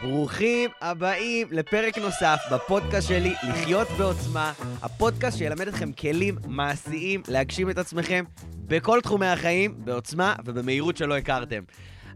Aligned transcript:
ברוכים 0.00 0.70
הבאים 0.80 1.48
לפרק 1.50 1.98
נוסף 1.98 2.38
בפודקאסט 2.52 3.08
שלי, 3.08 3.34
לחיות 3.48 3.88
בעוצמה, 3.98 4.52
הפודקאסט 4.82 5.38
שילמד 5.38 5.68
אתכם 5.68 5.92
כלים 5.92 6.38
מעשיים 6.46 7.22
להגשים 7.28 7.70
את 7.70 7.78
עצמכם 7.78 8.24
בכל 8.54 9.00
תחומי 9.00 9.26
החיים, 9.26 9.74
בעוצמה 9.84 10.34
ובמהירות 10.44 10.96
שלא 10.96 11.16
הכרתם. 11.16 11.62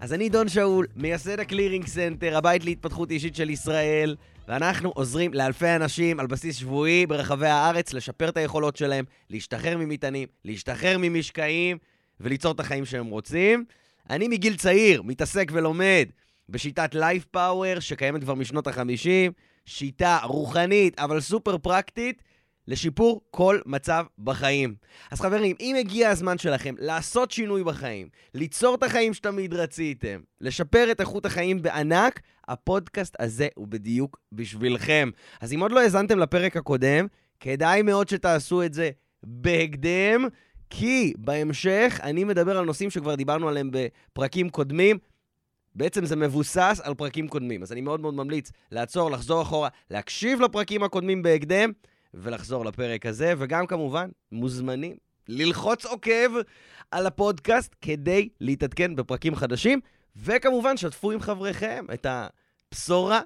אז 0.01 0.13
אני 0.13 0.29
דון 0.29 0.49
שאול, 0.49 0.87
מייסד 0.97 1.41
ה 1.41 1.46
Clearing 1.46 1.87
Center, 1.87 2.37
הבית 2.37 2.65
להתפתחות 2.65 3.11
אישית 3.11 3.37
של 3.37 3.51
ישראל, 3.51 4.17
ואנחנו 4.49 4.91
עוזרים 4.95 5.35
לאלפי 5.35 5.77
אנשים 5.77 6.21
על 6.21 6.27
בסיס 6.27 6.57
שבועי 6.57 7.07
ברחבי 7.07 7.47
הארץ 7.47 7.93
לשפר 7.93 8.29
את 8.29 8.37
היכולות 8.37 8.77
שלהם, 8.77 9.05
להשתחרר 9.31 9.77
ממטענים, 9.77 10.29
להשתחרר 10.45 10.97
ממשקעים 10.99 11.79
וליצור 12.21 12.53
את 12.53 12.61
החיים 12.61 12.85
שהם 12.85 13.07
רוצים. 13.07 13.65
אני 14.11 14.29
מגיל 14.29 14.57
צעיר 14.57 15.03
מתעסק 15.03 15.51
ולומד 15.53 16.07
בשיטת 16.49 16.95
לייף 16.95 17.25
פאוור, 17.25 17.81
שקיימת 17.81 18.23
כבר 18.23 18.35
משנות 18.35 18.67
ה-50, 18.67 19.33
שיטה 19.67 20.19
רוחנית, 20.23 21.01
אבל 21.01 21.21
סופר 21.21 21.59
פרקטית, 21.59 22.23
לשיפור 22.69 23.21
כל 23.31 23.59
מצב 23.67 24.05
בחיים. 24.19 24.75
אז 25.11 25.21
חברים, 25.21 25.57
אם 25.61 25.77
הגיע 25.79 26.11
הזמן 26.11 26.39
שלכם 26.39 26.75
לעשות 26.79 27.31
שינוי 27.31 27.65
בחיים, 27.65 28.09
ליצור 28.35 28.75
את 28.75 28.83
החיים 28.83 29.15
שתמיד 29.15 29.55
רציתם, 29.55 30.21
לשפר 30.41 30.89
את 30.91 31.01
איכות 31.01 31.27
החיים 31.27 31.63
בענק, 31.63 32.21
הפודקאסט 32.49 33.17
הזה 33.19 33.49
הוא 33.55 33.69
בדיוק 33.69 34.21
בשבילכם. 34.33 35.11
אז 35.41 35.53
אם 35.53 35.61
עוד 35.61 35.73
לא 35.73 35.81
האזנתם 35.81 36.19
לפרק 36.19 36.57
הקודם, 36.57 37.07
כדאי 37.41 37.83
מאוד 37.83 38.09
שתעשו 38.09 38.63
את 38.63 38.75
זה 38.75 38.91
בהקדם, 39.23 40.29
כי 40.71 41.13
בהמשך 41.19 42.01
אני 42.03 42.25
מדבר 42.25 42.59
על 42.59 42.65
נושאים 42.65 42.91
שכבר 42.91 43.15
דיברנו 43.15 43.49
עליהם 43.49 43.71
בפרקים 43.73 44.51
קודמים. 44.51 44.99
בעצם 45.77 46.05
זה 46.05 46.17
מבוסס 46.17 46.81
על 46.83 46.95
פרקים 46.95 47.29
קודמים. 47.29 47.63
אז 47.63 47.73
אני 47.73 47.81
מאוד 47.81 48.01
מאוד 48.01 48.15
ממליץ 48.15 48.51
לעצור, 48.71 49.11
לחזור 49.11 49.43
אחורה, 49.43 49.69
להקשיב 49.91 50.41
לפרקים 50.41 50.83
הקודמים 50.83 51.23
בהקדם, 51.23 51.73
ולחזור 52.15 52.65
לפרק 52.65 53.07
הזה, 53.07 53.35
וגם 53.39 53.67
כמובן, 53.67 54.09
מוזמנים 54.33 54.97
ללחוץ 55.29 55.85
עוקב 55.85 56.31
על 56.91 57.07
הפודקאסט 57.07 57.75
כדי 57.81 58.29
להתעדכן 58.41 58.97
בפרקים 58.97 59.35
חדשים, 59.35 59.81
וכמובן, 60.17 60.77
שתפו 60.77 61.11
עם 61.11 61.21
חבריכם 61.21 61.85
את 61.95 62.07
הבשורה. 62.09 63.21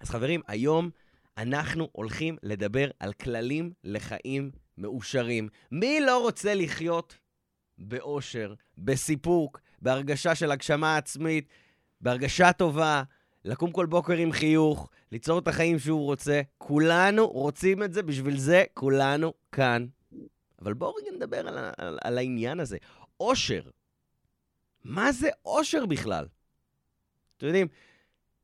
אז 0.00 0.10
חברים, 0.10 0.40
היום 0.46 0.90
אנחנו 1.38 1.88
הולכים 1.92 2.36
לדבר 2.42 2.90
על 3.00 3.12
כללים 3.12 3.72
לחיים 3.84 4.50
מאושרים. 4.78 5.48
מי 5.72 6.00
לא 6.00 6.22
רוצה 6.22 6.54
לחיות 6.54 7.18
באושר, 7.78 8.54
בסיפוק, 8.78 9.60
בהרגשה 9.82 10.34
של 10.34 10.50
הגשמה 10.50 10.96
עצמית, 10.96 11.48
בהרגשה 12.00 12.52
טובה, 12.52 13.02
לקום 13.44 13.72
כל 13.72 13.86
בוקר 13.86 14.12
עם 14.16 14.32
חיוך, 14.32 14.90
ליצור 15.12 15.38
את 15.38 15.48
החיים 15.48 15.78
שהוא 15.78 16.04
רוצה. 16.04 16.40
כולנו 16.58 17.26
רוצים 17.26 17.82
את 17.82 17.92
זה, 17.92 18.02
בשביל 18.02 18.38
זה 18.38 18.64
כולנו 18.74 19.32
כאן. 19.52 19.86
אבל 20.62 20.74
בואו 20.74 20.94
רגע 20.94 21.10
נדבר 21.16 21.48
על, 21.48 21.58
על, 21.78 21.98
על 22.04 22.18
העניין 22.18 22.60
הזה. 22.60 22.78
אושר. 23.20 23.62
מה 24.84 25.12
זה 25.12 25.28
אושר 25.44 25.86
בכלל? 25.86 26.26
אתם 27.36 27.46
יודעים, 27.46 27.68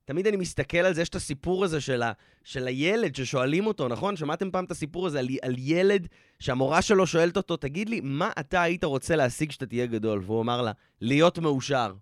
תמיד 0.06 0.26
אני 0.26 0.36
מסתכל 0.36 0.78
על 0.78 0.94
זה, 0.94 1.02
יש 1.02 1.08
את 1.08 1.14
הסיפור 1.14 1.64
הזה 1.64 1.80
של, 1.80 2.02
ה, 2.02 2.12
של 2.44 2.66
הילד 2.66 3.14
ששואלים 3.14 3.66
אותו, 3.66 3.88
נכון? 3.88 4.16
שמעתם 4.16 4.50
פעם 4.50 4.64
את 4.64 4.70
הסיפור 4.70 5.06
הזה 5.06 5.18
על, 5.18 5.28
על 5.42 5.54
ילד 5.58 6.06
שהמורה 6.38 6.82
שלו 6.82 7.06
שואלת 7.06 7.36
אותו, 7.36 7.56
תגיד 7.56 7.88
לי, 7.88 8.00
מה 8.00 8.30
אתה 8.40 8.62
היית 8.62 8.84
רוצה 8.84 9.16
להשיג 9.16 9.48
כשאתה 9.48 9.66
תהיה 9.66 9.86
גדול? 9.86 10.22
והוא 10.24 10.42
אמר 10.42 10.62
לה, 10.62 10.72
להיות 11.00 11.38
מאושר. 11.38 11.94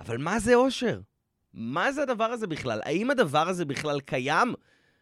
אבל 0.00 0.18
מה 0.18 0.38
זה 0.38 0.54
אושר? 0.54 1.00
מה 1.54 1.92
זה 1.92 2.02
הדבר 2.02 2.24
הזה 2.24 2.46
בכלל? 2.46 2.80
האם 2.84 3.10
הדבר 3.10 3.48
הזה 3.48 3.64
בכלל 3.64 4.00
קיים 4.00 4.54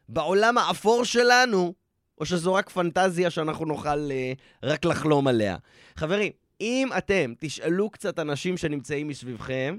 בעולם 0.08 0.58
האפור 0.58 1.04
שלנו, 1.04 1.74
או 2.18 2.26
שזו 2.26 2.54
רק 2.54 2.70
פנטזיה 2.70 3.30
שאנחנו 3.30 3.64
נוכל 3.64 4.08
uh, 4.08 4.38
רק 4.62 4.84
לחלום 4.84 5.28
עליה? 5.28 5.56
חברים, 5.96 6.32
אם 6.60 6.88
אתם 6.98 7.32
תשאלו 7.38 7.90
קצת 7.90 8.18
אנשים 8.18 8.56
שנמצאים 8.56 9.08
מסביבכם, 9.08 9.78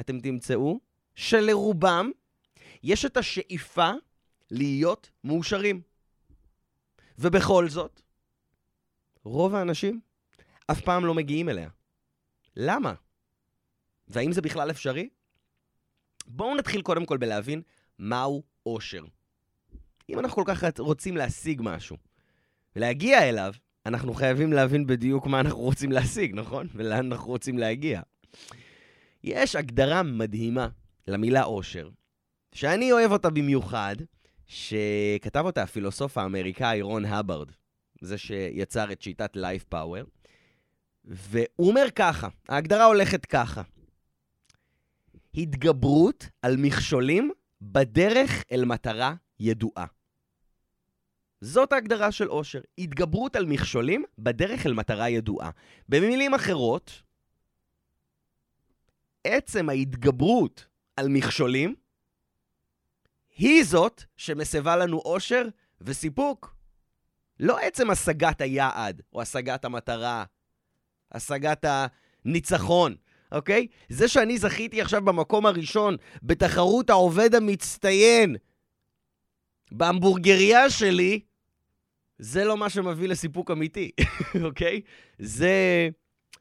אתם 0.00 0.20
תמצאו 0.20 0.87
שלרובם 1.18 2.10
יש 2.82 3.04
את 3.04 3.16
השאיפה 3.16 3.90
להיות 4.50 5.10
מאושרים. 5.24 5.80
ובכל 7.18 7.68
זאת, 7.68 8.00
רוב 9.24 9.54
האנשים 9.54 10.00
אף 10.66 10.80
פעם 10.80 11.06
לא 11.06 11.14
מגיעים 11.14 11.48
אליה. 11.48 11.68
למה? 12.56 12.94
והאם 14.08 14.32
זה 14.32 14.42
בכלל 14.42 14.70
אפשרי? 14.70 15.08
בואו 16.26 16.54
נתחיל 16.54 16.82
קודם 16.82 17.06
כל 17.06 17.16
בלהבין 17.16 17.62
מהו 17.98 18.42
אושר. 18.66 19.04
אם 20.08 20.18
אנחנו 20.18 20.44
כל 20.44 20.54
כך 20.54 20.64
רוצים 20.78 21.16
להשיג 21.16 21.60
משהו 21.64 21.96
ולהגיע 22.76 23.28
אליו, 23.28 23.54
אנחנו 23.86 24.14
חייבים 24.14 24.52
להבין 24.52 24.86
בדיוק 24.86 25.26
מה 25.26 25.40
אנחנו 25.40 25.60
רוצים 25.60 25.92
להשיג, 25.92 26.34
נכון? 26.34 26.68
ולאן 26.74 27.12
אנחנו 27.12 27.26
רוצים 27.26 27.58
להגיע. 27.58 28.02
יש 29.24 29.56
הגדרה 29.56 30.02
מדהימה 30.02 30.68
למילה 31.08 31.44
אושר, 31.44 31.90
שאני 32.52 32.92
אוהב 32.92 33.12
אותה 33.12 33.30
במיוחד, 33.30 33.96
שכתב 34.46 35.44
אותה 35.44 35.62
הפילוסוף 35.62 36.18
האמריקאי 36.18 36.82
רון 36.82 37.04
הברד, 37.04 37.52
זה 38.00 38.18
שיצר 38.18 38.92
את 38.92 39.02
שיטת 39.02 39.36
לייף 39.36 39.64
פאוור, 39.64 40.04
והוא 41.04 41.68
אומר 41.68 41.86
ככה, 41.94 42.28
ההגדרה 42.48 42.84
הולכת 42.84 43.26
ככה: 43.26 43.62
התגברות 45.34 46.28
על 46.42 46.56
מכשולים 46.56 47.30
בדרך 47.62 48.44
אל 48.52 48.64
מטרה 48.64 49.14
ידועה. 49.40 49.86
זאת 51.40 51.72
ההגדרה 51.72 52.12
של 52.12 52.28
אושר, 52.28 52.60
התגברות 52.78 53.36
על 53.36 53.46
מכשולים 53.46 54.04
בדרך 54.18 54.66
אל 54.66 54.72
מטרה 54.72 55.08
ידועה. 55.08 55.50
במילים 55.88 56.34
אחרות, 56.34 57.02
עצם 59.24 59.68
ההתגברות 59.68 60.67
על 60.98 61.08
מכשולים 61.08 61.74
היא 63.36 63.64
זאת 63.64 64.02
שמסבה 64.16 64.76
לנו 64.76 64.98
אושר 64.98 65.42
וסיפוק. 65.80 66.56
לא 67.40 67.58
עצם 67.58 67.90
השגת 67.90 68.40
היעד 68.40 69.02
או 69.12 69.22
השגת 69.22 69.64
המטרה, 69.64 70.24
השגת 71.12 71.64
הניצחון, 72.24 72.96
אוקיי? 73.32 73.66
זה 73.88 74.08
שאני 74.08 74.38
זכיתי 74.38 74.80
עכשיו 74.80 75.04
במקום 75.04 75.46
הראשון 75.46 75.96
בתחרות 76.22 76.90
העובד 76.90 77.34
המצטיין 77.34 78.36
בהמבורגריה 79.72 80.70
שלי, 80.70 81.20
זה 82.18 82.44
לא 82.44 82.56
מה 82.56 82.70
שמביא 82.70 83.08
לסיפוק 83.08 83.50
אמיתי, 83.50 83.90
אוקיי? 84.46 84.80
זה 85.18 85.88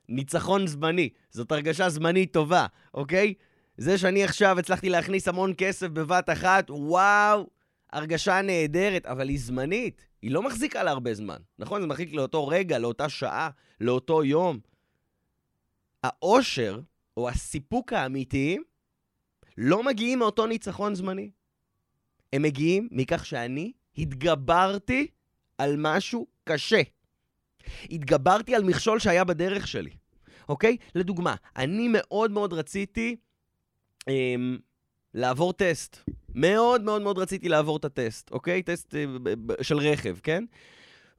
ניצחון 0.10 0.68
זמני, 0.68 1.10
זאת 1.30 1.52
הרגשה 1.52 1.90
זמנית 1.90 2.34
טובה, 2.34 2.66
אוקיי? 2.94 3.34
זה 3.78 3.98
שאני 3.98 4.24
עכשיו 4.24 4.60
הצלחתי 4.60 4.90
להכניס 4.90 5.28
המון 5.28 5.54
כסף 5.58 5.88
בבת 5.88 6.30
אחת, 6.30 6.70
וואו, 6.70 7.50
הרגשה 7.94 8.42
נהדרת, 8.42 9.06
אבל 9.06 9.30
היא 9.30 9.40
זמנית. 9.40 10.06
היא 10.22 10.32
לא 10.32 10.44
מחזיקה 10.44 10.84
לה 10.84 10.92
הרבה 10.92 11.14
זמן, 11.14 11.38
נכון? 11.60 11.82
זה 11.82 11.88
מחזיק 11.88 12.14
לאותו 12.14 12.48
רגע, 12.48 12.80
לאותה 12.80 13.10
שעה, 13.10 13.50
לאותו 13.82 14.24
יום. 14.24 14.60
האושר, 16.04 16.80
או 17.18 17.30
הסיפוק 17.30 17.94
האמיתי, 17.94 18.58
לא 19.58 19.84
מגיעים 19.84 20.20
מאותו 20.20 20.46
ניצחון 20.48 20.96
זמני. 20.96 21.32
הם 22.34 22.42
מגיעים 22.42 22.88
מכך 22.92 23.26
שאני 23.26 23.72
התגברתי 23.98 25.08
על 25.58 25.76
משהו 25.78 26.28
קשה. 26.44 26.82
התגברתי 27.90 28.56
על 28.56 28.64
מכשול 28.64 29.00
שהיה 29.00 29.24
בדרך 29.24 29.68
שלי, 29.68 29.92
אוקיי? 30.50 30.78
לדוגמה, 30.96 31.36
אני 31.56 31.88
מאוד 31.92 32.32
מאוד 32.32 32.54
רציתי 32.54 33.16
לעבור 35.14 35.54
טסט. 35.54 35.98
מאוד 36.36 36.84
מאוד 36.84 37.02
מאוד 37.02 37.18
רציתי 37.18 37.50
לעבור 37.50 37.78
את 37.78 37.86
הטסט, 37.86 38.32
אוקיי? 38.32 38.64
טסט 38.64 38.96
אה, 38.96 39.06
של 39.62 39.78
רכב, 39.78 40.18
כן? 40.24 40.44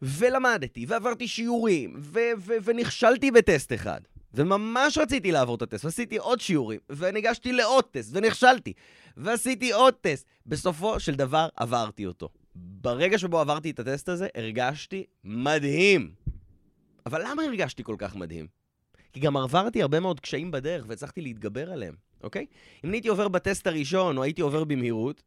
ולמדתי, 0.02 0.86
ועברתי 0.88 1.28
שיעורים, 1.28 1.94
ו- 1.98 2.18
ו- 2.38 2.56
ונכשלתי 2.64 3.30
בטסט 3.30 3.72
אחד. 3.72 4.00
וממש 4.34 4.98
רציתי 4.98 5.32
לעבור 5.32 5.54
את 5.54 5.62
הטסט, 5.62 5.84
ועשיתי 5.84 6.16
עוד 6.16 6.40
שיעורים, 6.40 6.80
וניגשתי 6.90 7.52
לעוד 7.52 7.84
טסט, 7.84 8.10
ונכשלתי, 8.16 8.72
ועשיתי 9.16 9.72
עוד 9.72 9.94
טסט. 10.00 10.26
בסופו 10.46 11.00
של 11.00 11.14
דבר 11.14 11.48
עברתי 11.56 12.06
אותו. 12.06 12.28
ברגע 12.54 13.18
שבו 13.18 13.40
עברתי 13.40 13.70
את 13.70 13.80
הטסט 13.80 14.08
הזה, 14.08 14.28
הרגשתי 14.34 15.04
מדהים. 15.24 16.10
אבל 17.06 17.22
למה 17.24 17.42
הרגשתי 17.42 17.84
כל 17.84 17.96
כך 17.98 18.16
מדהים? 18.16 18.46
כי 19.12 19.20
גם 19.20 19.36
עברתי 19.36 19.82
הרבה 19.82 20.00
מאוד 20.00 20.20
קשיים 20.20 20.50
בדרך 20.50 20.84
והצלחתי 20.88 21.20
להתגבר 21.20 21.72
עליהם, 21.72 21.94
אוקיי? 22.22 22.46
אם 22.84 22.92
הייתי 22.92 23.08
עובר 23.08 23.28
בטסט 23.28 23.66
הראשון, 23.66 24.18
או 24.18 24.22
הייתי 24.22 24.42
עובר 24.42 24.64
במהירות, 24.64 25.22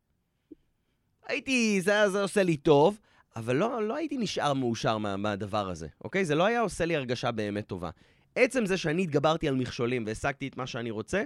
הייתי, 1.27 1.81
זה, 1.81 2.09
זה 2.09 2.21
עושה 2.21 2.43
לי 2.43 2.57
טוב, 2.57 2.99
אבל 3.35 3.55
לא, 3.55 3.87
לא 3.87 3.95
הייתי 3.95 4.17
נשאר 4.17 4.53
מאושר 4.53 4.97
מה, 4.97 5.17
מהדבר 5.17 5.69
הזה, 5.69 5.87
אוקיי? 6.03 6.25
זה 6.25 6.35
לא 6.35 6.43
היה 6.43 6.61
עושה 6.61 6.85
לי 6.85 6.95
הרגשה 6.95 7.31
באמת 7.31 7.67
טובה. 7.67 7.89
עצם 8.35 8.65
זה 8.65 8.77
שאני 8.77 9.03
התגברתי 9.03 9.47
על 9.47 9.55
מכשולים 9.55 10.03
והשגתי 10.07 10.47
את 10.47 10.57
מה 10.57 10.67
שאני 10.67 10.91
רוצה, 10.91 11.23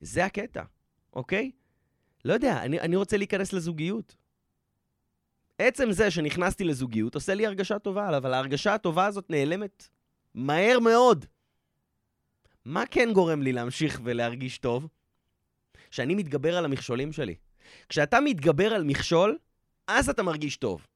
זה 0.00 0.24
הקטע. 0.24 0.62
אוקיי? 1.12 1.50
לא 2.24 2.32
יודע, 2.32 2.62
אני, 2.62 2.80
אני 2.80 2.96
רוצה 2.96 3.16
להיכנס 3.16 3.52
לזוגיות. 3.52 4.16
עצם 5.58 5.92
זה 5.92 6.10
שנכנסתי 6.10 6.64
לזוגיות 6.64 7.14
עושה 7.14 7.34
לי 7.34 7.46
הרגשה 7.46 7.78
טובה, 7.78 8.16
אבל 8.16 8.34
ההרגשה 8.34 8.74
הטובה 8.74 9.06
הזאת 9.06 9.30
נעלמת 9.30 9.88
מהר 10.34 10.78
מאוד. 10.80 11.26
מה 12.66 12.86
כן 12.90 13.12
גורם 13.12 13.42
לי 13.42 13.52
להמשיך 13.52 14.00
ולהרגיש 14.04 14.58
טוב? 14.58 14.88
שאני 15.90 16.14
מתגבר 16.14 16.56
על 16.56 16.64
המכשולים 16.64 17.12
שלי. 17.12 17.34
כשאתה 17.88 18.20
מתגבר 18.20 18.74
על 18.74 18.84
מכשול, 18.84 19.38
אז 19.86 20.08
אתה 20.08 20.22
מרגיש 20.22 20.56
טוב. 20.56 20.86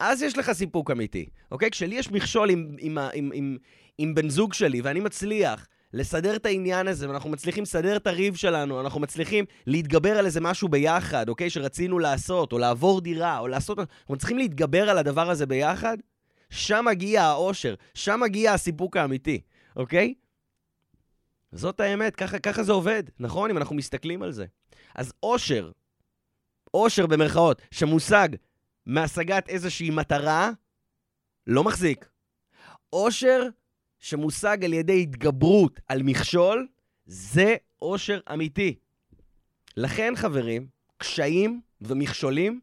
אז 0.00 0.22
יש 0.22 0.38
לך 0.38 0.52
סיפוק 0.52 0.90
אמיתי, 0.90 1.26
אוקיי? 1.50 1.70
כשלי 1.70 1.94
יש 1.94 2.10
מכשול 2.10 2.50
עם, 2.50 2.76
עם, 2.78 2.98
עם, 3.14 3.30
עם, 3.34 3.56
עם 3.98 4.14
בן 4.14 4.28
זוג 4.28 4.52
שלי 4.52 4.80
ואני 4.80 5.00
מצליח 5.00 5.66
לסדר 5.92 6.36
את 6.36 6.46
העניין 6.46 6.88
הזה, 6.88 7.08
ואנחנו 7.08 7.30
מצליחים 7.30 7.62
לסדר 7.62 7.96
את 7.96 8.06
הריב 8.06 8.34
שלנו, 8.34 8.80
אנחנו 8.80 9.00
מצליחים 9.00 9.44
להתגבר 9.66 10.18
על 10.18 10.26
איזה 10.26 10.40
משהו 10.40 10.68
ביחד, 10.68 11.28
אוקיי? 11.28 11.50
שרצינו 11.50 11.98
לעשות, 11.98 12.52
או 12.52 12.58
לעבור 12.58 13.00
דירה, 13.00 13.38
או 13.38 13.48
לעשות... 13.48 13.78
אנחנו 13.78 14.16
צריכים 14.16 14.38
להתגבר 14.38 14.90
על 14.90 14.98
הדבר 14.98 15.30
הזה 15.30 15.46
ביחד, 15.46 15.96
שם 16.50 16.84
מגיע 16.84 17.22
האושר, 17.22 17.74
שם 17.94 18.20
מגיע 18.20 18.52
הסיפוק 18.52 18.96
האמיתי, 18.96 19.40
אוקיי? 19.76 20.14
זאת 21.54 21.80
האמת, 21.80 22.16
ככה, 22.16 22.38
ככה 22.38 22.62
זה 22.62 22.72
עובד, 22.72 23.02
נכון? 23.18 23.50
אם 23.50 23.56
אנחנו 23.56 23.76
מסתכלים 23.76 24.22
על 24.22 24.32
זה. 24.32 24.46
אז 24.94 25.12
אושר, 25.22 25.70
אושר 26.74 27.06
במרכאות, 27.06 27.62
שמושג 27.70 28.28
מהשגת 28.86 29.48
איזושהי 29.48 29.90
מטרה, 29.90 30.50
לא 31.46 31.64
מחזיק. 31.64 32.08
אושר 32.92 33.42
שמושג 33.98 34.64
על 34.64 34.72
ידי 34.72 35.02
התגברות 35.02 35.80
על 35.88 36.02
מכשול, 36.02 36.66
זה 37.06 37.56
אושר 37.82 38.20
אמיתי. 38.32 38.74
לכן, 39.76 40.12
חברים, 40.16 40.66
קשיים 40.96 41.60
ומכשולים 41.80 42.60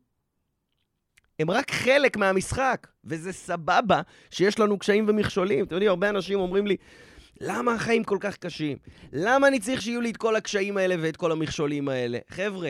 הם 1.39 1.51
רק 1.51 1.71
חלק 1.71 2.17
מהמשחק, 2.17 2.87
וזה 3.03 3.33
סבבה 3.33 4.01
שיש 4.29 4.59
לנו 4.59 4.79
קשיים 4.79 5.05
ומכשולים. 5.09 5.65
אתם 5.65 5.75
יודעים, 5.75 5.89
הרבה 5.89 6.09
אנשים 6.09 6.39
אומרים 6.39 6.67
לי, 6.67 6.77
למה 7.43 7.73
החיים 7.73 8.03
כל 8.03 8.17
כך 8.19 8.37
קשים? 8.37 8.77
למה 9.13 9.47
אני 9.47 9.59
צריך 9.59 9.81
שיהיו 9.81 10.01
לי 10.01 10.09
את 10.11 10.17
כל 10.17 10.35
הקשיים 10.35 10.77
האלה 10.77 10.95
ואת 11.01 11.17
כל 11.17 11.31
המכשולים 11.31 11.89
האלה? 11.89 12.19
חבר'ה, 12.29 12.69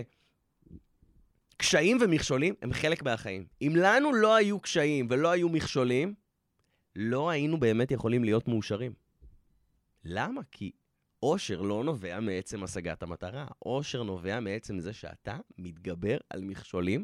קשיים 1.58 1.98
ומכשולים 2.02 2.54
הם 2.62 2.74
חלק 2.74 3.04
מהחיים. 3.04 3.46
אם 3.62 3.74
לנו 3.76 4.14
לא 4.14 4.36
היו 4.36 4.60
קשיים 4.60 5.08
ולא 5.10 5.32
היו 5.32 5.50
מכשולים, 5.50 6.14
לא 6.96 7.30
היינו 7.30 7.60
באמת 7.60 7.92
יכולים 7.92 8.24
להיות 8.24 8.48
מאושרים. 8.48 8.94
למה? 10.06 10.42
כי 10.52 10.72
אושר 11.24 11.62
לא 11.62 11.84
נובע 11.84 12.20
מעצם 12.20 12.64
השגת 12.64 13.04
המטרה. 13.04 13.46
אושר 13.66 14.04
נובע 14.04 14.40
מעצם 14.40 14.80
זה 14.80 14.94
שאתה 14.94 15.38
מתגבר 15.58 16.18
על 16.30 16.42
מכשולים 16.42 17.04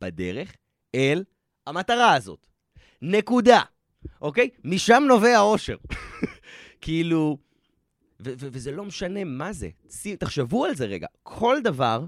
בדרך 0.00 0.56
אל 0.94 1.24
המטרה 1.66 2.14
הזאת. 2.14 2.46
נקודה. 3.02 3.60
אוקיי? 4.20 4.50
משם 4.64 5.02
נובע 5.08 5.40
אושר. 5.40 5.76
כאילו... 6.84 7.38
וזה 8.20 8.72
לא 8.72 8.84
משנה 8.84 9.24
מה 9.24 9.52
זה. 9.52 9.68
תחשבו 10.18 10.64
על 10.64 10.74
זה 10.74 10.84
רגע. 10.84 11.06
כל 11.22 11.56
דבר, 11.64 12.06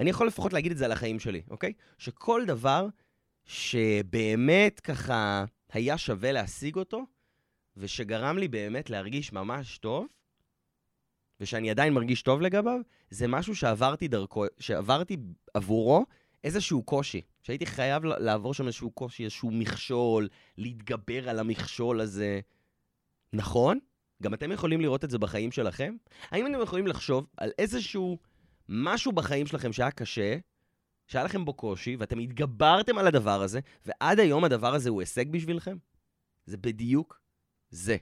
אני 0.00 0.10
יכול 0.10 0.26
לפחות 0.26 0.52
להגיד 0.52 0.72
את 0.72 0.78
זה 0.78 0.84
על 0.84 0.92
החיים 0.92 1.20
שלי, 1.20 1.42
אוקיי? 1.50 1.72
שכל 1.98 2.44
דבר 2.46 2.86
שבאמת 3.44 4.80
ככה 4.80 5.44
היה 5.72 5.98
שווה 5.98 6.32
להשיג 6.32 6.76
אותו, 6.76 7.06
ושגרם 7.76 8.38
לי 8.38 8.48
באמת 8.48 8.90
להרגיש 8.90 9.32
ממש 9.32 9.78
טוב, 9.78 10.06
ושאני 11.40 11.70
עדיין 11.70 11.92
מרגיש 11.92 12.22
טוב 12.22 12.40
לגביו, 12.40 12.80
זה 13.10 13.28
משהו 13.28 13.56
שעברתי 13.56 14.08
דרכו, 14.08 14.44
שעברתי 14.58 15.16
עבורו 15.54 16.06
איזשהו 16.44 16.82
קושי. 16.82 17.20
שהייתי 17.42 17.66
חייב 17.66 18.04
לעבור 18.04 18.54
שם 18.54 18.66
איזשהו 18.66 18.90
קושי, 18.90 19.24
איזשהו 19.24 19.50
מכשול, 19.50 20.28
להתגבר 20.58 21.28
על 21.28 21.38
המכשול 21.38 22.00
הזה. 22.00 22.40
נכון? 23.32 23.78
גם 24.22 24.34
אתם 24.34 24.52
יכולים 24.52 24.80
לראות 24.80 25.04
את 25.04 25.10
זה 25.10 25.18
בחיים 25.18 25.52
שלכם? 25.52 25.96
האם 26.30 26.46
אתם 26.46 26.62
יכולים 26.62 26.86
לחשוב 26.86 27.26
על 27.36 27.50
איזשהו 27.58 28.18
משהו 28.68 29.12
בחיים 29.12 29.46
שלכם 29.46 29.72
שהיה 29.72 29.90
קשה, 29.90 30.36
שהיה 31.06 31.24
לכם 31.24 31.44
בו 31.44 31.54
קושי, 31.54 31.96
ואתם 31.96 32.18
התגברתם 32.18 32.98
על 32.98 33.06
הדבר 33.06 33.42
הזה, 33.42 33.60
ועד 33.86 34.20
היום 34.20 34.44
הדבר 34.44 34.74
הזה 34.74 34.90
הוא 34.90 35.00
הישג 35.00 35.30
בשבילכם? 35.30 35.76
זה 36.46 36.56
בדיוק 36.56 37.20
זה. 37.70 37.96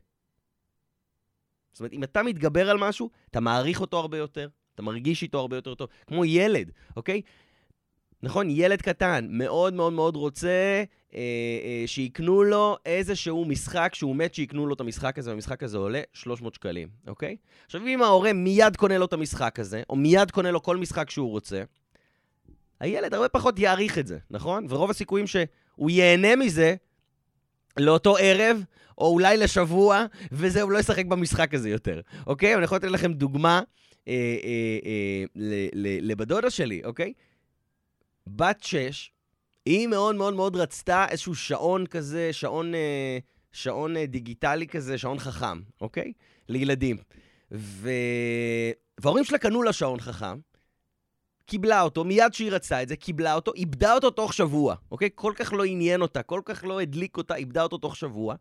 זאת 1.72 1.80
אומרת, 1.80 1.92
אם 1.92 2.04
אתה 2.04 2.22
מתגבר 2.22 2.70
על 2.70 2.78
משהו, 2.78 3.10
אתה 3.30 3.40
מעריך 3.40 3.80
אותו 3.80 3.98
הרבה 3.98 4.18
יותר, 4.18 4.48
אתה 4.74 4.82
מרגיש 4.82 5.22
איתו 5.22 5.38
הרבה 5.38 5.56
יותר 5.56 5.74
טוב. 5.74 5.88
כמו 6.06 6.24
ילד, 6.24 6.70
אוקיי? 6.96 7.22
נכון, 8.24 8.50
ילד 8.50 8.82
קטן 8.82 9.26
מאוד 9.30 9.74
מאוד 9.74 9.92
מאוד 9.92 10.16
רוצה 10.16 10.48
אה, 11.14 11.18
אה, 11.18 11.82
שיקנו 11.86 12.42
לו 12.42 12.76
איזשהו 12.86 13.44
משחק 13.44 13.94
שהוא 13.94 14.16
מת 14.16 14.34
שיקנו 14.34 14.66
לו 14.66 14.74
את 14.74 14.80
המשחק 14.80 15.18
הזה, 15.18 15.30
והמשחק 15.30 15.62
הזה 15.62 15.78
עולה 15.78 16.00
300 16.12 16.54
שקלים, 16.54 16.88
אוקיי? 17.06 17.36
עכשיו, 17.66 17.86
אם 17.86 18.02
ההורה 18.02 18.32
מיד 18.32 18.76
קונה 18.76 18.98
לו 18.98 19.04
את 19.04 19.12
המשחק 19.12 19.60
הזה, 19.60 19.82
או 19.90 19.96
מיד 19.96 20.30
קונה 20.30 20.50
לו 20.50 20.62
כל 20.62 20.76
משחק 20.76 21.10
שהוא 21.10 21.30
רוצה, 21.30 21.62
הילד 22.80 23.14
הרבה 23.14 23.28
פחות 23.28 23.58
יעריך 23.58 23.98
את 23.98 24.06
זה, 24.06 24.18
נכון? 24.30 24.66
ורוב 24.68 24.90
הסיכויים 24.90 25.26
שהוא 25.26 25.90
ייהנה 25.90 26.36
מזה 26.36 26.74
לאותו 27.76 28.16
ערב, 28.20 28.62
או 28.98 29.06
אולי 29.12 29.36
לשבוע, 29.36 30.06
וזהו, 30.32 30.70
לא 30.70 30.78
ישחק 30.78 31.06
במשחק 31.06 31.54
הזה 31.54 31.70
יותר, 31.70 32.00
אוקיי? 32.26 32.54
אני 32.54 32.64
יכול 32.64 32.76
לתת 32.76 32.88
לכם 32.88 33.12
דוגמה 33.12 33.62
אה, 34.08 34.12
אה, 34.44 35.24
אה, 35.36 35.68
לבדודה 36.02 36.50
שלי, 36.50 36.82
אוקיי? 36.84 37.12
בת 38.26 38.62
שש, 38.62 39.12
היא 39.66 39.86
מאוד 39.86 40.16
מאוד 40.16 40.34
מאוד 40.34 40.56
רצתה 40.56 41.06
איזשהו 41.08 41.34
שעון 41.34 41.86
כזה, 41.86 42.32
שעון, 42.32 42.74
אה, 42.74 43.18
שעון 43.52 43.96
אה, 43.96 44.06
דיגיטלי 44.06 44.66
כזה, 44.66 44.98
שעון 44.98 45.18
חכם, 45.18 45.60
אוקיי? 45.80 46.12
לילדים. 46.48 46.96
ו... 47.52 47.90
וההורים 49.00 49.24
שלה 49.24 49.38
קנו 49.38 49.62
לה 49.62 49.72
שעון 49.72 50.00
חכם, 50.00 50.38
קיבלה 51.46 51.82
אותו, 51.82 52.04
מיד 52.04 52.32
שהיא 52.32 52.50
רצתה 52.50 52.82
את 52.82 52.88
זה, 52.88 52.96
קיבלה 52.96 53.34
אותו, 53.34 53.52
איבדה 53.54 53.94
אותו 53.94 54.10
תוך 54.10 54.34
שבוע, 54.34 54.74
אוקיי? 54.90 55.08
כל 55.14 55.32
כך 55.36 55.52
לא 55.52 55.64
עניין 55.64 56.02
אותה, 56.02 56.22
כל 56.22 56.40
כך 56.44 56.64
לא 56.64 56.80
הדליק 56.80 57.16
אותה, 57.16 57.34
איבדה 57.34 57.62
אותו 57.62 57.78
תוך 57.78 57.96
שבוע. 57.96 58.34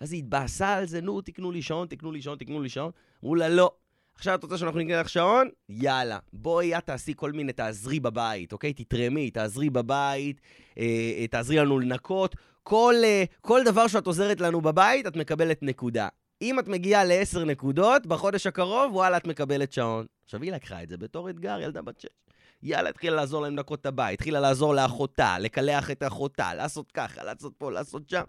ואז 0.00 0.12
היא 0.12 0.18
התבאסה 0.18 0.74
על 0.74 0.86
זה, 0.86 1.00
נו, 1.00 1.20
תקנו 1.20 1.52
לי 1.52 1.62
שעון, 1.62 1.88
תקנו 1.88 2.12
לי 2.12 2.22
שעון, 2.22 2.38
תקנו 2.38 2.62
לי 2.62 2.68
שעון. 2.68 2.90
אמרו 3.22 3.34
לה, 3.34 3.48
לא. 3.48 3.72
עכשיו 4.18 4.34
את 4.34 4.42
רוצה 4.42 4.58
שאנחנו 4.58 4.80
נקנה 4.80 5.00
לך 5.00 5.08
שעון? 5.08 5.48
יאללה. 5.68 6.18
בואי 6.32 6.78
את 6.78 6.86
תעשי 6.86 7.12
כל 7.16 7.32
מיני, 7.32 7.52
תעזרי 7.52 8.00
בבית, 8.00 8.52
אוקיי? 8.52 8.72
תתרמי, 8.72 9.30
תעזרי 9.30 9.70
בבית, 9.70 10.40
אה, 10.78 10.84
אה, 11.18 11.26
תעזרי 11.26 11.56
לנו 11.56 11.78
לנקות. 11.78 12.36
כל, 12.62 12.94
אה, 13.04 13.24
כל 13.40 13.60
דבר 13.64 13.86
שאת 13.86 14.06
עוזרת 14.06 14.40
לנו 14.40 14.60
בבית, 14.60 15.06
את 15.06 15.16
מקבלת 15.16 15.62
נקודה. 15.62 16.08
אם 16.42 16.58
את 16.58 16.68
מגיעה 16.68 17.04
לעשר 17.04 17.44
נקודות, 17.44 18.06
בחודש 18.06 18.46
הקרוב, 18.46 18.94
וואלה, 18.94 19.16
את 19.16 19.26
מקבלת 19.26 19.72
שעון. 19.72 20.06
עכשיו, 20.24 20.42
היא 20.42 20.52
לקחה 20.52 20.82
את 20.82 20.88
זה 20.88 20.96
בתור 20.96 21.30
אתגר, 21.30 21.60
ילדה 21.60 21.82
בת 21.82 22.00
שש. 22.00 22.08
יאללה, 22.62 22.88
התחילה 22.88 23.16
לעזור 23.16 23.42
להם 23.42 23.52
לנקות 23.52 23.80
את 23.80 23.86
הבית, 23.86 24.20
התחילה 24.20 24.40
לעזור 24.40 24.74
לאחותה, 24.74 25.38
לקלח 25.38 25.90
את 25.90 26.02
אחותה, 26.02 26.54
לעשות 26.54 26.92
ככה, 26.92 27.24
לעשות 27.24 27.52
פה, 27.58 27.72
לעשות 27.72 28.10
שם. 28.10 28.22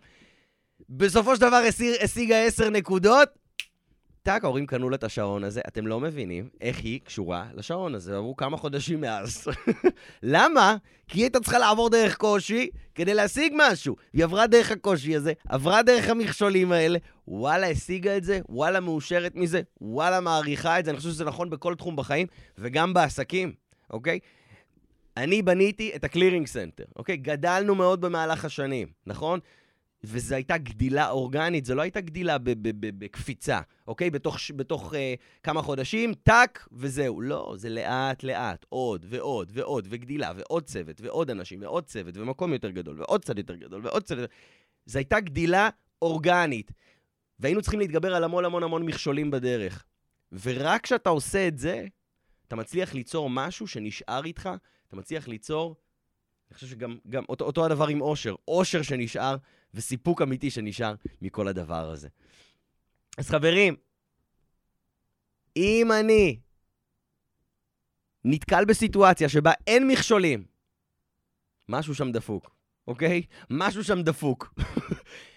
בסופו 0.89 1.35
של 1.35 1.41
דבר 1.41 1.61
השיגה 2.03 2.37
עשר 2.37 2.69
נקודות, 2.69 3.29
טאק, 4.29 4.43
ההורים 4.43 4.65
קנו 4.65 4.89
לה 4.89 4.95
את 4.95 5.03
השעון 5.03 5.43
הזה, 5.43 5.61
אתם 5.67 5.87
לא 5.87 5.99
מבינים 5.99 6.49
איך 6.61 6.77
היא 6.77 6.99
קשורה 7.03 7.45
לשעון 7.53 7.95
הזה, 7.95 8.17
עברו 8.17 8.35
כמה 8.35 8.57
חודשים 8.57 9.01
מאז. 9.01 9.47
למה? 10.23 10.75
כי 11.07 11.19
היא 11.19 11.23
הייתה 11.23 11.39
צריכה 11.39 11.59
לעבור 11.59 11.89
דרך 11.89 12.17
קושי 12.17 12.69
כדי 12.95 13.13
להשיג 13.13 13.53
משהו. 13.55 13.95
היא 14.13 14.23
עברה 14.23 14.47
דרך 14.47 14.71
הקושי 14.71 15.15
הזה, 15.15 15.33
עברה 15.49 15.83
דרך 15.83 16.09
המכשולים 16.09 16.71
האלה, 16.71 16.99
וואלה, 17.27 17.69
השיגה 17.69 18.17
את 18.17 18.23
זה, 18.23 18.39
וואלה, 18.49 18.79
מאושרת 18.79 19.35
מזה, 19.35 19.61
וואלה, 19.81 20.19
מעריכה 20.19 20.79
את 20.79 20.85
זה. 20.85 20.91
אני 20.91 20.97
חושב 20.97 21.09
שזה 21.09 21.25
נכון 21.25 21.49
בכל 21.49 21.75
תחום 21.75 21.95
בחיים, 21.95 22.27
וגם 22.57 22.93
בעסקים, 22.93 23.53
אוקיי? 23.89 24.19
אני 25.17 25.41
בניתי 25.41 25.91
את 25.95 26.03
ה 26.03 26.08
Clearing 26.08 26.47
Center, 26.47 26.85
אוקיי? 26.95 27.17
גדלנו 27.17 27.75
מאוד 27.75 28.01
במהלך 28.01 28.45
השנים, 28.45 28.87
נכון? 29.07 29.39
וזו 30.03 30.35
הייתה 30.35 30.57
גדילה 30.57 31.09
אורגנית, 31.09 31.65
זו 31.65 31.75
לא 31.75 31.81
הייתה 31.81 32.01
גדילה 32.01 32.37
בקפיצה, 32.79 33.61
אוקיי? 33.87 34.09
בתוך, 34.09 34.37
בתוך 34.55 34.93
uh, 34.93 34.95
כמה 35.43 35.61
חודשים, 35.61 36.13
טאק, 36.13 36.67
וזהו. 36.71 37.21
לא, 37.21 37.53
זה 37.57 37.69
לאט-לאט, 37.69 38.65
עוד 38.69 39.05
ועוד 39.09 39.51
ועוד, 39.53 39.87
וגדילה, 39.89 40.31
ועוד 40.35 40.63
צוות, 40.63 41.01
ועוד 41.01 41.29
אנשים, 41.29 41.61
ועוד 41.61 41.85
צוות, 41.85 42.17
ומקום 42.17 42.53
יותר 42.53 42.69
גדול, 42.69 42.99
ועוד 42.99 43.25
צד 43.25 43.37
יותר 43.37 43.55
גדול, 43.55 43.85
ועוד 43.85 44.03
צד... 44.03 44.15
זו 44.85 44.99
הייתה 44.99 45.19
גדילה 45.19 45.69
אורגנית. 46.01 46.71
והיינו 47.39 47.61
צריכים 47.61 47.79
להתגבר 47.79 48.15
על 48.15 48.23
המון 48.23 48.45
המון 48.45 48.63
המון 48.63 48.85
מכשולים 48.85 49.31
בדרך. 49.31 49.85
ורק 50.31 50.83
כשאתה 50.83 51.09
עושה 51.09 51.47
את 51.47 51.57
זה, 51.57 51.85
אתה 52.47 52.55
מצליח 52.55 52.93
ליצור 52.93 53.29
משהו 53.29 53.67
שנשאר 53.67 54.25
איתך, 54.25 54.49
אתה 54.87 54.95
מצליח 54.95 55.27
ליצור, 55.27 55.75
אני 56.49 56.55
חושב 56.55 56.67
שגם 56.67 56.97
גם 57.09 57.23
אותו, 57.29 57.45
אותו 57.45 57.65
הדבר 57.65 57.87
עם 57.87 58.01
אושר, 58.01 58.35
אושר 58.47 58.81
שנשאר 58.81 59.35
וסיפוק 59.73 60.21
אמיתי 60.21 60.51
שנשאר 60.51 60.95
מכל 61.21 61.47
הדבר 61.47 61.89
הזה. 61.89 62.07
אז 63.17 63.29
חברים, 63.29 63.75
אם 65.57 65.91
אני 65.99 66.39
נתקל 68.25 68.65
בסיטואציה 68.65 69.29
שבה 69.29 69.51
אין 69.67 69.87
מכשולים, 69.87 70.43
משהו 71.69 71.95
שם 71.95 72.11
דפוק, 72.11 72.55
אוקיי? 72.87 73.21
משהו 73.49 73.83
שם 73.83 74.01
דפוק. 74.01 74.53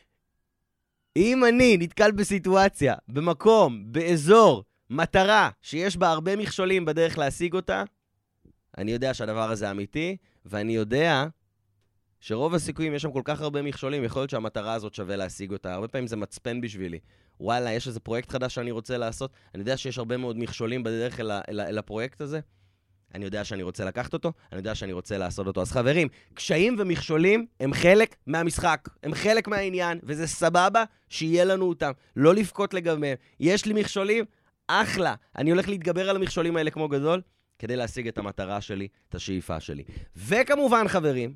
אם 1.17 1.45
אני 1.45 1.77
נתקל 1.77 2.11
בסיטואציה, 2.13 2.95
במקום, 3.09 3.93
באזור, 3.93 4.65
מטרה, 4.91 5.51
שיש 5.63 5.97
בה 5.97 6.11
הרבה 6.11 6.37
מכשולים 6.37 6.85
בדרך 6.85 7.19
להשיג 7.19 7.55
אותה, 7.55 7.85
אני 8.79 8.93
יודע 8.93 9.15
שהדבר 9.15 9.51
הזה 9.51 9.71
אמיתי, 9.71 10.17
ואני 10.45 10.73
יודע 10.73 11.27
שרוב 12.25 12.55
הסיכויים, 12.55 12.95
יש 12.95 13.03
שם 13.03 13.13
כל 13.13 13.23
כך 13.25 13.41
הרבה 13.41 13.63
מכשולים, 13.63 14.05
יכול 14.05 14.23
להיות 14.23 14.31
שהמטרה 14.31 14.73
הזאת 14.73 14.95
שווה 14.95 15.17
להשיג 15.17 15.53
אותה. 15.53 15.75
הרבה 15.75 15.89
פעמים 15.89 16.07
זה 16.07 16.17
מצפן 16.17 16.61
בשבילי. 16.61 16.99
וואלה, 17.41 17.73
יש 17.73 17.89
איזה 17.89 18.01
פרויקט 18.01 18.31
חדש 18.31 18.55
שאני 18.55 18.71
רוצה 18.71 18.99
לעשות, 18.99 19.31
אני 19.55 19.61
יודע 19.61 19.77
שיש 19.77 19.99
הרבה 19.99 20.17
מאוד 20.17 20.39
מכשולים 20.39 20.83
בדרך 20.83 21.21
אל, 21.21 21.31
אל, 21.31 21.61
אל 21.61 21.79
הפרויקט 21.79 22.21
הזה. 22.21 22.41
אני 23.15 23.25
יודע 23.25 23.45
שאני 23.45 23.63
רוצה 23.63 23.85
לקחת 23.85 24.13
אותו, 24.13 24.33
אני 24.53 24.59
יודע 24.59 24.75
שאני 24.75 24.93
רוצה 24.93 25.19
לעשות 25.19 25.47
אותו. 25.47 25.61
אז 25.61 25.73
חברים, 25.73 26.09
קשיים 26.35 26.77
ומכשולים 26.79 27.47
הם 27.61 27.75
חלק 27.75 28.17
מהמשחק, 28.27 28.89
הם 29.03 29.15
חלק 29.15 29.49
מהעניין, 29.49 29.99
וזה 30.03 30.27
סבבה 30.27 30.85
שיהיה 31.09 31.45
לנו 31.45 31.69
אותם. 31.69 31.91
לא 32.17 32.35
לבכות 32.35 32.75
לגביהם. 32.75 33.17
יש 33.41 33.67
לי 33.67 33.73
מכשולים? 33.73 34.25
אחלה. 34.67 35.15
אני 35.37 35.51
הולך 35.51 35.69
להתגבר 35.69 36.11
על 36.11 36.17
המכשולים 36.17 36.57
האלה 36.57 36.71
כמו 36.71 36.89
גדול, 36.89 37.23
כדי 37.59 37.77
להשיג 37.77 38.09
את 38.09 38.19
המטרה 38.19 38.61
שלי, 38.61 38.89
את 39.09 39.15
השאיפה 39.15 39.61
שלי. 39.61 39.83
וכמובן, 40.17 40.89
חברים, 40.89 41.35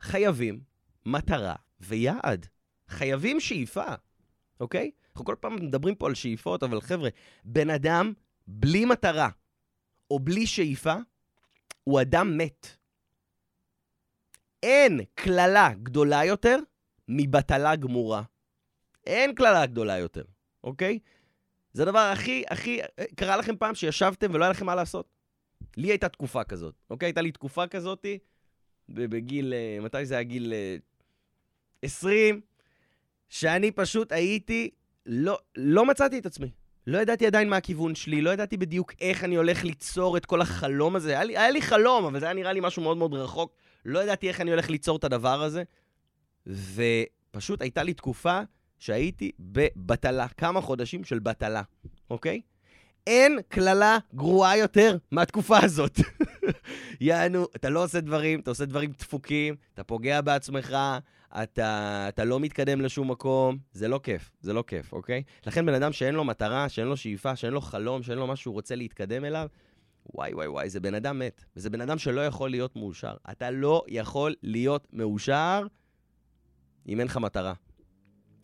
חייבים 0.00 0.60
מטרה 1.06 1.54
ויעד. 1.80 2.46
חייבים 2.88 3.40
שאיפה, 3.40 3.84
אוקיי? 4.60 4.90
אנחנו 5.10 5.24
כל 5.24 5.36
פעם 5.40 5.56
מדברים 5.56 5.94
פה 5.94 6.06
על 6.06 6.14
שאיפות, 6.14 6.62
אבל 6.62 6.80
חבר'ה, 6.80 7.08
בן 7.44 7.70
אדם 7.70 8.12
בלי 8.46 8.84
מטרה 8.84 9.28
או 10.10 10.18
בלי 10.18 10.46
שאיפה, 10.46 10.94
הוא 11.84 12.00
אדם 12.00 12.38
מת. 12.38 12.66
אין 14.62 15.00
קללה 15.14 15.70
גדולה 15.82 16.24
יותר 16.24 16.58
מבטלה 17.08 17.76
גמורה. 17.76 18.22
אין 19.06 19.34
קללה 19.34 19.66
גדולה 19.66 19.98
יותר, 19.98 20.24
אוקיי? 20.64 20.98
זה 21.72 21.82
הדבר 21.82 21.98
הכי, 21.98 22.44
הכי... 22.50 22.80
קרה 23.16 23.36
לכם 23.36 23.56
פעם 23.56 23.74
שישבתם 23.74 24.30
ולא 24.34 24.44
היה 24.44 24.50
לכם 24.50 24.66
מה 24.66 24.74
לעשות? 24.74 25.08
לי 25.76 25.88
הייתה 25.88 26.08
תקופה 26.08 26.44
כזאת, 26.44 26.74
אוקיי? 26.90 27.06
הייתה 27.06 27.20
לי 27.20 27.32
תקופה 27.32 27.66
כזאתי 27.66 28.18
בגיל... 28.90 29.54
אה, 29.54 29.78
מתי 29.82 30.06
זה 30.06 30.14
היה 30.14 30.22
גיל 30.22 30.52
20? 31.82 32.34
אה, 32.34 32.40
שאני 33.28 33.70
פשוט 33.70 34.12
הייתי... 34.12 34.70
לא, 35.06 35.38
לא 35.56 35.86
מצאתי 35.86 36.18
את 36.18 36.26
עצמי. 36.26 36.50
לא 36.86 36.98
ידעתי 36.98 37.26
עדיין 37.26 37.48
מה 37.48 37.56
הכיוון 37.56 37.94
שלי, 37.94 38.22
לא 38.22 38.30
ידעתי 38.30 38.56
בדיוק 38.56 38.92
איך 39.00 39.24
אני 39.24 39.36
הולך 39.36 39.64
ליצור 39.64 40.16
את 40.16 40.26
כל 40.26 40.40
החלום 40.40 40.96
הזה. 40.96 41.10
היה 41.10 41.24
לי, 41.24 41.38
היה 41.38 41.50
לי 41.50 41.62
חלום, 41.62 42.04
אבל 42.04 42.20
זה 42.20 42.26
היה 42.26 42.34
נראה 42.34 42.52
לי 42.52 42.60
משהו 42.62 42.82
מאוד 42.82 42.96
מאוד 42.96 43.14
רחוק. 43.14 43.52
לא 43.84 44.02
ידעתי 44.02 44.28
איך 44.28 44.40
אני 44.40 44.50
הולך 44.50 44.70
ליצור 44.70 44.96
את 44.96 45.04
הדבר 45.04 45.42
הזה. 45.42 45.62
ופשוט 46.46 47.62
הייתה 47.62 47.82
לי 47.82 47.94
תקופה 47.94 48.40
שהייתי 48.78 49.30
בבטלה, 49.38 50.28
כמה 50.28 50.60
חודשים 50.60 51.04
של 51.04 51.18
בטלה, 51.18 51.62
אוקיי? 52.10 52.40
אין 53.10 53.38
קללה 53.48 53.98
גרועה 54.14 54.58
יותר 54.58 54.96
מהתקופה 55.10 55.58
הזאת. 55.62 55.98
יענו, 57.00 57.46
אתה 57.56 57.68
לא 57.68 57.84
עושה 57.84 58.00
דברים, 58.00 58.40
אתה 58.40 58.50
עושה 58.50 58.64
דברים 58.64 58.90
דפוקים, 58.98 59.54
אתה 59.74 59.84
פוגע 59.84 60.20
בעצמך, 60.20 60.76
אתה, 61.42 62.06
אתה 62.08 62.24
לא 62.24 62.40
מתקדם 62.40 62.80
לשום 62.80 63.10
מקום, 63.10 63.58
זה 63.72 63.88
לא 63.88 64.00
כיף, 64.02 64.30
זה 64.40 64.52
לא 64.52 64.64
כיף, 64.66 64.92
אוקיי? 64.92 65.22
לכן 65.46 65.66
בן 65.66 65.74
אדם 65.74 65.92
שאין 65.92 66.14
לו 66.14 66.24
מטרה, 66.24 66.68
שאין 66.68 66.86
לו 66.86 66.96
שאיפה, 66.96 67.36
שאין 67.36 67.52
לו 67.52 67.60
חלום, 67.60 68.02
שאין 68.02 68.18
לו 68.18 68.26
משהו 68.26 68.42
שהוא 68.42 68.54
רוצה 68.54 68.74
להתקדם 68.74 69.24
אליו, 69.24 69.48
וואי 70.14 70.34
וואי 70.34 70.48
וואי, 70.48 70.70
זה 70.70 70.80
בן 70.80 70.94
אדם 70.94 71.18
מת. 71.18 71.44
וזה 71.56 71.70
בן 71.70 71.80
אדם 71.80 71.98
שלא 71.98 72.26
יכול 72.26 72.50
להיות 72.50 72.76
מאושר. 72.76 73.14
אתה 73.30 73.50
לא 73.50 73.82
יכול 73.88 74.34
להיות 74.42 74.86
מאושר 74.92 75.62
אם 76.88 77.00
אין 77.00 77.06
לך 77.06 77.16
מטרה. 77.16 77.52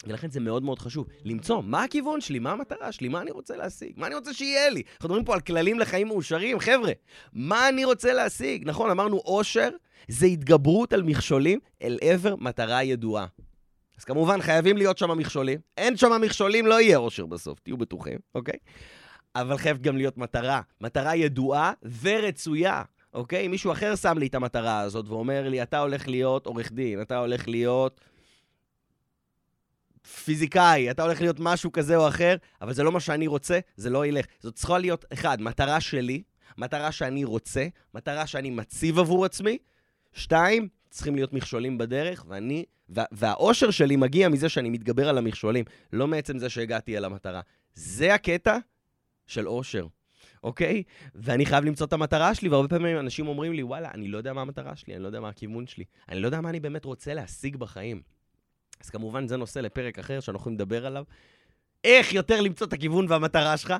ולכן 0.06 0.30
זה 0.30 0.40
מאוד 0.40 0.62
מאוד 0.62 0.78
חשוב 0.78 1.06
למצוא 1.24 1.62
מה 1.62 1.82
הכיוון 1.82 2.20
שלי, 2.20 2.38
מה 2.38 2.52
המטרה 2.52 2.92
שלי, 2.92 3.08
מה 3.08 3.20
אני 3.20 3.30
רוצה 3.30 3.56
להשיג, 3.56 3.92
מה 3.96 4.06
אני 4.06 4.14
רוצה 4.14 4.34
שיהיה 4.34 4.70
לי. 4.70 4.82
אנחנו 4.92 5.08
מדברים 5.08 5.24
פה 5.24 5.34
על 5.34 5.40
כללים 5.40 5.78
לחיים 5.78 6.06
מאושרים, 6.08 6.58
חבר'ה, 6.58 6.92
מה 7.32 7.68
אני 7.68 7.84
רוצה 7.84 8.12
להשיג? 8.12 8.62
נכון, 8.66 8.90
אמרנו 8.90 9.16
אושר 9.16 9.68
זה 10.08 10.26
התגברות 10.26 10.92
על 10.92 11.02
מכשולים 11.02 11.58
אל 11.82 11.98
עבר 12.02 12.36
מטרה 12.36 12.82
ידועה. 12.82 13.26
אז 13.98 14.04
כמובן, 14.04 14.40
חייבים 14.40 14.76
להיות 14.76 14.98
שם 14.98 15.18
מכשולים. 15.18 15.58
אין 15.76 15.96
שם 15.96 16.20
מכשולים, 16.22 16.66
לא 16.66 16.80
יהיה 16.80 16.96
אושר 16.96 17.26
בסוף, 17.26 17.58
תהיו 17.60 17.76
בטוחים, 17.76 18.18
אוקיי? 18.34 18.58
אבל 19.36 19.56
חייב 19.56 19.78
גם 19.78 19.96
להיות 19.96 20.18
מטרה. 20.18 20.60
מטרה 20.80 21.16
ידועה 21.16 21.72
ורצויה, 22.02 22.82
אוקיי? 23.14 23.48
מישהו 23.48 23.72
אחר 23.72 23.96
שם 23.96 24.18
לי 24.18 24.26
את 24.26 24.34
המטרה 24.34 24.80
הזאת 24.80 25.08
ואומר 25.08 25.48
לי, 25.48 25.62
אתה 25.62 25.78
הולך 25.78 26.08
להיות 26.08 26.46
עורך 26.46 26.72
דין, 26.72 27.02
אתה 27.02 27.18
הולך 27.18 27.48
להיות... 27.48 28.00
פיזיקאי, 30.24 30.90
אתה 30.90 31.02
הולך 31.02 31.20
להיות 31.20 31.36
משהו 31.40 31.72
כזה 31.72 31.96
או 31.96 32.08
אחר, 32.08 32.36
אבל 32.62 32.72
זה 32.72 32.82
לא 32.82 32.92
מה 32.92 33.00
שאני 33.00 33.26
רוצה, 33.26 33.58
זה 33.76 33.90
לא 33.90 34.06
ילך. 34.06 34.26
זאת 34.40 34.54
צריכה 34.54 34.78
להיות, 34.78 35.04
אחד, 35.12 35.40
מטרה 35.40 35.80
שלי, 35.80 36.22
מטרה 36.58 36.92
שאני 36.92 37.24
רוצה, 37.24 37.66
מטרה 37.94 38.26
שאני 38.26 38.50
מציב 38.50 38.98
עבור 38.98 39.24
עצמי. 39.24 39.58
שתיים, 40.12 40.68
צריכים 40.90 41.14
להיות 41.14 41.32
מכשולים 41.32 41.78
בדרך, 41.78 42.24
ואני, 42.28 42.64
וה, 42.88 43.04
והאושר 43.12 43.70
שלי 43.70 43.96
מגיע 43.96 44.28
מזה 44.28 44.48
שאני 44.48 44.70
מתגבר 44.70 45.08
על 45.08 45.18
המכשולים, 45.18 45.64
לא 45.92 46.06
מעצם 46.06 46.38
זה 46.38 46.48
שהגעתי 46.48 46.96
אל 46.96 47.04
המטרה. 47.04 47.40
זה 47.74 48.14
הקטע 48.14 48.58
של 49.26 49.48
אושר, 49.48 49.86
אוקיי? 50.42 50.82
ואני 51.14 51.46
חייב 51.46 51.64
למצוא 51.64 51.86
את 51.86 51.92
המטרה 51.92 52.34
שלי, 52.34 52.48
והרבה 52.48 52.68
פעמים 52.68 52.98
אנשים 52.98 53.28
אומרים 53.28 53.52
לי, 53.52 53.62
וואלה, 53.62 53.90
אני 53.94 54.08
לא 54.08 54.18
יודע 54.18 54.32
מה 54.32 54.40
המטרה 54.40 54.76
שלי, 54.76 54.94
אני 54.94 55.02
לא 55.02 55.06
יודע 55.06 55.20
מה 55.20 55.28
הכיוון 55.28 55.66
שלי, 55.66 55.84
אני 56.08 56.20
לא 56.20 56.26
יודע 56.26 56.40
מה 56.40 56.50
אני 56.50 56.60
באמת 56.60 56.84
רוצה 56.84 57.14
להשיג 57.14 57.56
בחיים. 57.56 58.02
אז 58.80 58.90
כמובן 58.90 59.28
זה 59.28 59.36
נושא 59.36 59.58
לפרק 59.58 59.98
אחר 59.98 60.20
שאנחנו 60.20 60.40
יכולים 60.40 60.58
לדבר 60.58 60.86
עליו. 60.86 61.04
איך 61.84 62.12
יותר 62.12 62.40
למצוא 62.40 62.66
את 62.66 62.72
הכיוון 62.72 63.06
והמטרה 63.08 63.56
שלך. 63.56 63.74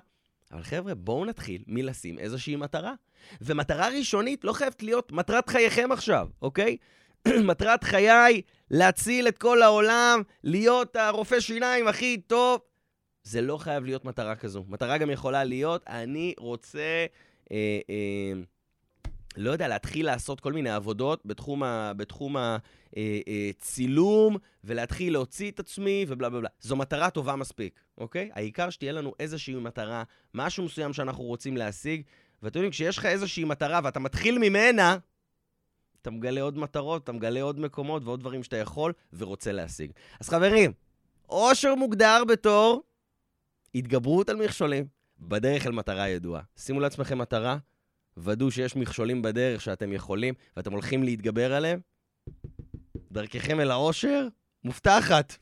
אבל 0.52 0.62
חבר'ה, 0.62 0.94
בואו 0.94 1.24
נתחיל 1.24 1.62
מלשים 1.66 2.18
איזושהי 2.18 2.56
מטרה. 2.56 2.94
ומטרה 3.40 3.88
ראשונית 3.88 4.44
לא 4.44 4.52
חייבת 4.52 4.82
להיות 4.82 5.12
מטרת 5.12 5.48
חייכם 5.48 5.92
עכשיו, 5.92 6.28
אוקיי? 6.42 6.76
מטרת 7.48 7.84
חיי, 7.84 8.42
להציל 8.70 9.28
את 9.28 9.38
כל 9.38 9.62
העולם, 9.62 10.22
להיות 10.44 10.96
הרופא 10.96 11.40
שיניים 11.40 11.88
הכי 11.88 12.20
טוב. 12.26 12.60
זה 13.22 13.40
לא 13.40 13.56
חייב 13.56 13.84
להיות 13.84 14.04
מטרה 14.04 14.36
כזו. 14.36 14.64
מטרה 14.68 14.98
גם 14.98 15.10
יכולה 15.10 15.44
להיות, 15.44 15.84
אני 15.88 16.34
רוצה... 16.38 17.06
אה, 17.52 17.78
אה, 17.90 18.32
לא 19.36 19.50
יודע, 19.50 19.68
להתחיל 19.68 20.06
לעשות 20.06 20.40
כל 20.40 20.52
מיני 20.52 20.70
עבודות 20.70 21.22
בתחום, 21.24 21.62
ה, 21.62 21.92
בתחום 21.96 22.36
הצילום, 22.36 24.32
אה, 24.32 24.38
אה, 24.42 24.48
ולהתחיל 24.64 25.12
להוציא 25.12 25.50
את 25.50 25.60
עצמי, 25.60 26.04
ובלה 26.08 26.28
בלה 26.28 26.40
בלה. 26.40 26.48
זו 26.60 26.76
מטרה 26.76 27.10
טובה 27.10 27.36
מספיק, 27.36 27.80
אוקיי? 27.98 28.30
העיקר 28.34 28.70
שתהיה 28.70 28.92
לנו 28.92 29.14
איזושהי 29.20 29.54
מטרה, 29.54 30.02
משהו 30.34 30.64
מסוים 30.64 30.92
שאנחנו 30.92 31.24
רוצים 31.24 31.56
להשיג, 31.56 32.02
ואתם 32.42 32.58
יודעים, 32.58 32.70
כשיש 32.70 32.98
לך 32.98 33.06
איזושהי 33.06 33.44
מטרה 33.44 33.80
ואתה 33.84 34.00
מתחיל 34.00 34.38
ממנה, 34.38 34.96
אתה 36.02 36.10
מגלה 36.10 36.40
עוד 36.40 36.58
מטרות, 36.58 37.04
אתה 37.04 37.12
מגלה 37.12 37.42
עוד 37.42 37.60
מקומות 37.60 38.04
ועוד 38.04 38.20
דברים 38.20 38.42
שאתה 38.42 38.56
יכול 38.56 38.92
ורוצה 39.12 39.52
להשיג. 39.52 39.90
אז 40.20 40.28
חברים, 40.28 40.72
עושר 41.26 41.74
מוגדר 41.74 42.22
בתור 42.28 42.82
התגברות 43.74 44.28
על 44.28 44.36
מכשולים 44.36 44.86
בדרך 45.18 45.66
אל 45.66 45.72
מטרה 45.72 46.08
ידועה. 46.08 46.42
שימו 46.56 46.80
לעצמכם 46.80 47.18
מטרה, 47.18 47.58
ודאו 48.16 48.50
שיש 48.50 48.76
מכשולים 48.76 49.22
בדרך 49.22 49.60
שאתם 49.60 49.92
יכולים 49.92 50.34
ואתם 50.56 50.72
הולכים 50.72 51.02
להתגבר 51.02 51.52
עליהם, 51.52 51.80
דרככם 53.12 53.60
אל 53.60 53.70
העושר 53.70 54.28
מובטחת. 54.64 55.36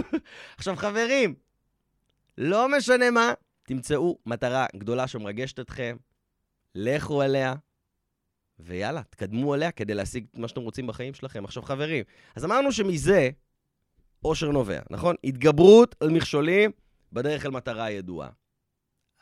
עכשיו, 0.58 0.76
חברים, 0.76 1.34
לא 2.38 2.68
משנה 2.76 3.10
מה, 3.10 3.32
תמצאו 3.62 4.18
מטרה 4.26 4.66
גדולה 4.76 5.06
שמרגשת 5.06 5.60
אתכם, 5.60 5.96
לכו 6.74 7.22
עליה, 7.22 7.54
ויאללה, 8.58 9.02
תקדמו 9.10 9.54
עליה 9.54 9.70
כדי 9.70 9.94
להשיג 9.94 10.26
את 10.30 10.38
מה 10.38 10.48
שאתם 10.48 10.60
רוצים 10.60 10.86
בחיים 10.86 11.14
שלכם. 11.14 11.44
עכשיו, 11.44 11.62
חברים, 11.62 12.04
אז 12.36 12.44
אמרנו 12.44 12.72
שמזה 12.72 13.30
עושר 14.20 14.50
נובע, 14.50 14.80
נכון? 14.90 15.16
התגברות 15.24 15.94
על 16.00 16.10
מכשולים 16.10 16.70
בדרך 17.12 17.46
אל 17.46 17.50
מטרה 17.50 17.90
ידועה. 17.90 18.28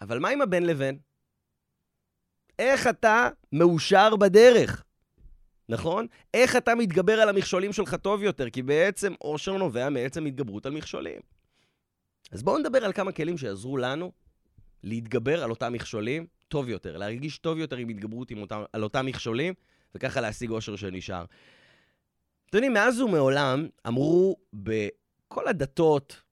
אבל 0.01 0.19
מה 0.19 0.29
עם 0.29 0.43
הבן 0.43 0.63
לבן? 0.63 0.97
איך 2.59 2.87
אתה 2.87 3.29
מאושר 3.53 4.17
בדרך, 4.17 4.85
נכון? 5.69 6.07
איך 6.35 6.57
אתה 6.57 6.75
מתגבר 6.75 7.21
על 7.21 7.29
המכשולים 7.29 7.73
שלך 7.73 7.95
טוב 7.95 8.23
יותר, 8.23 8.51
כי 8.51 8.63
בעצם 8.63 9.13
אושר 9.21 9.57
נובע 9.57 9.89
מעצם 9.89 10.27
התגברות 10.27 10.67
על 10.67 10.73
מכשולים. 10.73 11.21
אז 12.33 12.43
בואו 12.43 12.59
נדבר 12.59 12.85
על 12.85 12.93
כמה 12.93 13.13
כלים 13.13 13.39
שיעזרו 13.39 13.77
לנו 13.77 14.13
להתגבר 14.83 15.45
על 15.45 15.51
אותם 15.51 15.73
מכשולים 15.73 16.27
טוב 16.49 16.69
יותר, 16.69 16.97
להרגיש 16.97 17.39
טוב 17.39 17.59
יותר 17.59 17.77
עם 17.77 17.89
התגברות 17.89 18.31
עם 18.31 18.39
אותם, 18.41 18.63
על 18.73 18.83
אותם 18.83 19.07
מכשולים, 19.07 19.55
וככה 19.95 20.21
להשיג 20.21 20.51
אושר 20.51 20.77
שנשאר. 20.77 21.25
אתם 22.49 22.57
יודעים, 22.57 22.73
מאז 22.73 23.01
ומעולם 23.01 23.69
אמרו 23.87 24.37
בכל 24.53 25.49
הדתות, 25.49 26.23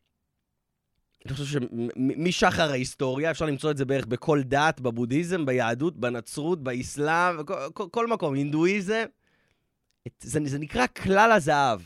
אני 1.27 1.35
חושב 1.35 1.61
שמשחר 1.61 2.71
ההיסטוריה, 2.71 3.31
אפשר 3.31 3.47
למצוא 3.47 3.71
את 3.71 3.77
זה 3.77 3.85
בערך 3.85 4.07
בכל 4.07 4.43
דת, 4.43 4.81
בבודהיזם, 4.81 5.47
ביהדות, 5.47 5.97
בנצרות, 5.97 6.63
באסלאם, 6.63 7.45
כל, 7.45 7.55
כל, 7.75 7.87
כל 7.91 8.07
מקום, 8.07 8.35
הינדואיזם. 8.35 9.05
זה, 10.21 10.41
זה 10.45 10.59
נקרא 10.59 10.87
כלל 10.87 11.33
הזהב. 11.33 11.81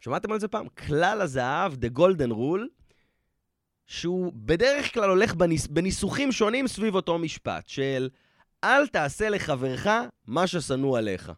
שמעתם 0.00 0.32
על 0.32 0.40
זה 0.40 0.48
פעם? 0.48 0.68
כלל 0.68 1.20
הזהב, 1.20 1.72
The 1.72 1.98
Golden 1.98 2.30
Rule, 2.30 2.66
שהוא 3.86 4.32
בדרך 4.34 4.94
כלל 4.94 5.10
הולך 5.10 5.34
בניס, 5.34 5.66
בניסוחים 5.66 6.32
שונים 6.32 6.68
סביב 6.68 6.94
אותו 6.94 7.18
משפט, 7.18 7.68
של 7.68 8.08
אל 8.64 8.86
תעשה 8.86 9.28
לחברך 9.28 9.86
מה 10.26 10.46
ששנוא 10.46 10.98
עליך. 10.98 11.32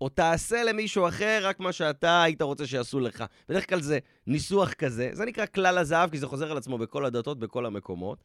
או 0.00 0.08
תעשה 0.08 0.64
למישהו 0.64 1.08
אחר 1.08 1.40
רק 1.42 1.60
מה 1.60 1.72
שאתה 1.72 2.22
היית 2.22 2.42
רוצה 2.42 2.66
שיעשו 2.66 3.00
לך. 3.00 3.24
בדרך 3.48 3.68
כלל 3.68 3.80
זה 3.80 3.98
ניסוח 4.26 4.72
כזה, 4.72 5.10
זה 5.12 5.24
נקרא 5.24 5.46
כלל 5.46 5.78
הזהב, 5.78 6.10
כי 6.10 6.18
זה 6.18 6.26
חוזר 6.26 6.50
על 6.50 6.56
עצמו 6.56 6.78
בכל 6.78 7.04
הדתות, 7.04 7.38
בכל 7.38 7.66
המקומות. 7.66 8.24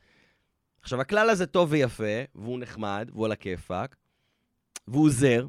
עכשיו, 0.82 1.02
הכלל 1.02 1.30
הזה 1.30 1.46
טוב 1.46 1.72
ויפה, 1.72 2.24
והוא 2.36 2.60
נחמד, 2.60 3.10
והוא 3.14 3.26
על 3.26 3.32
הכיפאק, 3.32 3.96
והוא 4.88 5.06
עוזר, 5.06 5.48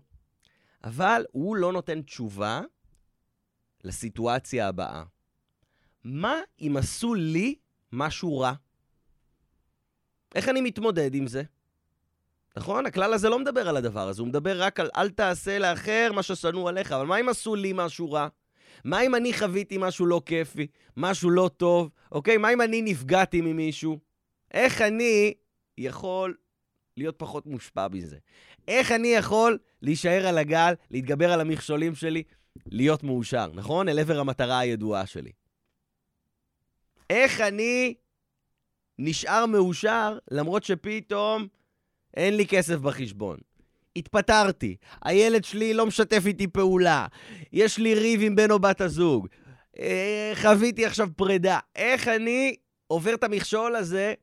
אבל 0.85 1.25
הוא 1.33 1.57
לא 1.57 1.73
נותן 1.73 2.03
תשובה 2.03 2.61
לסיטואציה 3.85 4.69
הבאה. 4.69 5.05
מה 6.05 6.35
אם 6.61 6.77
עשו 6.77 7.15
לי 7.15 7.55
משהו 7.93 8.39
רע? 8.39 8.53
איך 10.35 10.49
אני 10.49 10.61
מתמודד 10.61 11.15
עם 11.15 11.27
זה? 11.27 11.43
נכון? 12.57 12.87
הכלל 12.87 13.13
הזה 13.13 13.29
לא 13.29 13.39
מדבר 13.39 13.69
על 13.69 13.77
הדבר 13.77 14.09
הזה, 14.09 14.23
הוא 14.23 14.29
מדבר 14.29 14.63
רק 14.63 14.81
על 14.81 14.91
אל 14.97 15.11
תעשה 15.11 15.59
לאחר 15.59 16.11
מה 16.15 16.23
ששנוא 16.23 16.69
עליך. 16.69 16.93
אבל 16.93 17.07
מה 17.07 17.21
אם 17.21 17.29
עשו 17.29 17.55
לי 17.55 17.73
משהו 17.75 18.13
רע? 18.13 18.29
מה 18.85 19.01
אם 19.01 19.15
אני 19.15 19.33
חוויתי 19.33 19.77
משהו 19.79 20.07
לא 20.07 20.23
כיפי, 20.27 20.67
משהו 20.97 21.31
לא 21.31 21.51
טוב, 21.57 21.91
אוקיי? 22.13 22.37
מה 22.37 22.53
אם 22.53 22.61
אני 22.61 22.83
נפגעתי 22.83 23.41
ממישהו? 23.41 23.99
איך 24.53 24.81
אני 24.81 25.35
יכול 25.79 26.35
להיות 26.97 27.15
פחות 27.19 27.47
מושפע 27.47 27.89
מזה? 27.89 28.17
איך 28.69 28.93
אני 28.93 29.09
יכול 29.09 29.59
להישאר 29.83 30.27
על 30.27 30.39
הגל, 30.39 30.75
להתגבר 30.91 31.33
על 31.33 31.41
המכשולים 31.41 31.95
שלי, 31.95 32.23
להיות 32.67 33.03
מאושר, 33.03 33.51
נכון? 33.55 33.89
אל 33.89 33.99
עבר 33.99 34.19
המטרה 34.19 34.59
הידועה 34.59 35.07
שלי. 35.07 35.33
איך 37.11 37.41
אני 37.41 37.95
נשאר 38.99 39.47
מאושר 39.47 40.19
למרות 40.31 40.65
שפתאום 40.65 41.49
אין 42.17 42.37
לי 42.37 42.47
כסף 42.47 42.77
בחשבון. 42.77 43.39
התפטרתי, 43.97 44.77
הילד 45.05 45.45
שלי 45.45 45.75
לא 45.75 45.87
משתף 45.87 46.23
איתי 46.27 46.47
פעולה, 46.47 47.07
יש 47.53 47.79
לי 47.79 47.95
ריב 47.95 48.21
עם 48.23 48.37
בן 48.37 48.51
או 48.51 48.59
בת 48.59 48.81
הזוג, 48.81 49.29
אה, 49.79 50.33
חוויתי 50.35 50.87
עכשיו 50.87 51.09
פרידה. 51.17 51.59
איך 51.77 52.09
אני 52.09 52.57
עובר 52.87 53.15
את 53.15 53.25
המכשול 53.25 53.77
הזה 53.77 54.15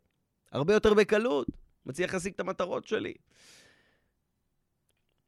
הרבה 0.51 0.73
יותר 0.73 0.93
בקלות, 0.93 1.47
מצליח 1.85 2.13
להשיג 2.13 2.33
את 2.33 2.39
המטרות 2.39 2.87
שלי? 2.87 3.13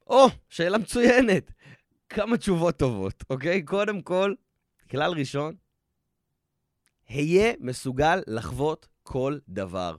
או, 0.07 0.27
שאלה 0.49 0.77
מצוינת. 0.77 1.51
כמה 2.09 2.37
תשובות 2.37 2.77
טובות, 2.77 3.23
אוקיי? 3.29 3.61
קודם 3.61 4.01
כל, 4.01 4.33
כלל 4.91 5.11
ראשון, 5.11 5.55
היה 7.07 7.53
מסוגל 7.59 8.21
לחוות 8.27 8.87
כל 9.03 9.37
דבר. 9.49 9.95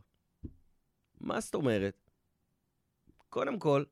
מה 1.21 1.40
זאת 1.40 1.54
אומרת? 1.54 2.03
קודם 3.35 3.59
כל, 3.59 3.85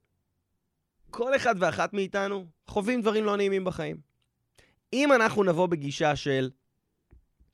כל 1.10 1.36
אחד 1.36 1.54
ואחת 1.58 1.92
מאיתנו 1.92 2.46
חווים 2.66 3.00
דברים 3.00 3.24
לא 3.24 3.36
נעימים 3.36 3.64
בחיים. 3.64 3.96
אם 4.92 5.12
אנחנו 5.12 5.44
נבוא 5.44 5.66
בגישה 5.66 6.16
של 6.16 6.50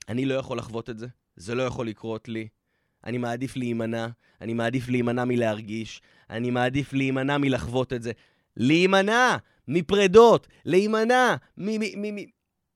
אני 0.08 0.24
לא 0.24 0.34
יכול 0.34 0.58
לחוות 0.58 0.90
את 0.90 0.98
זה, 0.98 1.06
זה 1.36 1.54
לא 1.54 1.62
יכול 1.62 1.88
לקרות 1.88 2.28
לי, 2.28 2.48
אני 3.04 3.18
מעדיף 3.18 3.56
להימנע, 3.56 4.06
אני 4.40 4.54
מעדיף 4.54 4.88
להימנע 4.88 5.24
מלהרגיש, 5.24 6.02
אני 6.30 6.50
מעדיף 6.50 6.92
להימנע 6.92 7.38
מלחוות 7.38 7.92
את 7.92 8.02
זה. 8.02 8.12
להימנע 8.56 9.36
מפרדות, 9.68 10.46
להימנע 10.64 11.36
מ... 11.56 11.66
מ, 11.66 12.02
מ, 12.02 12.14
מ 12.14 12.18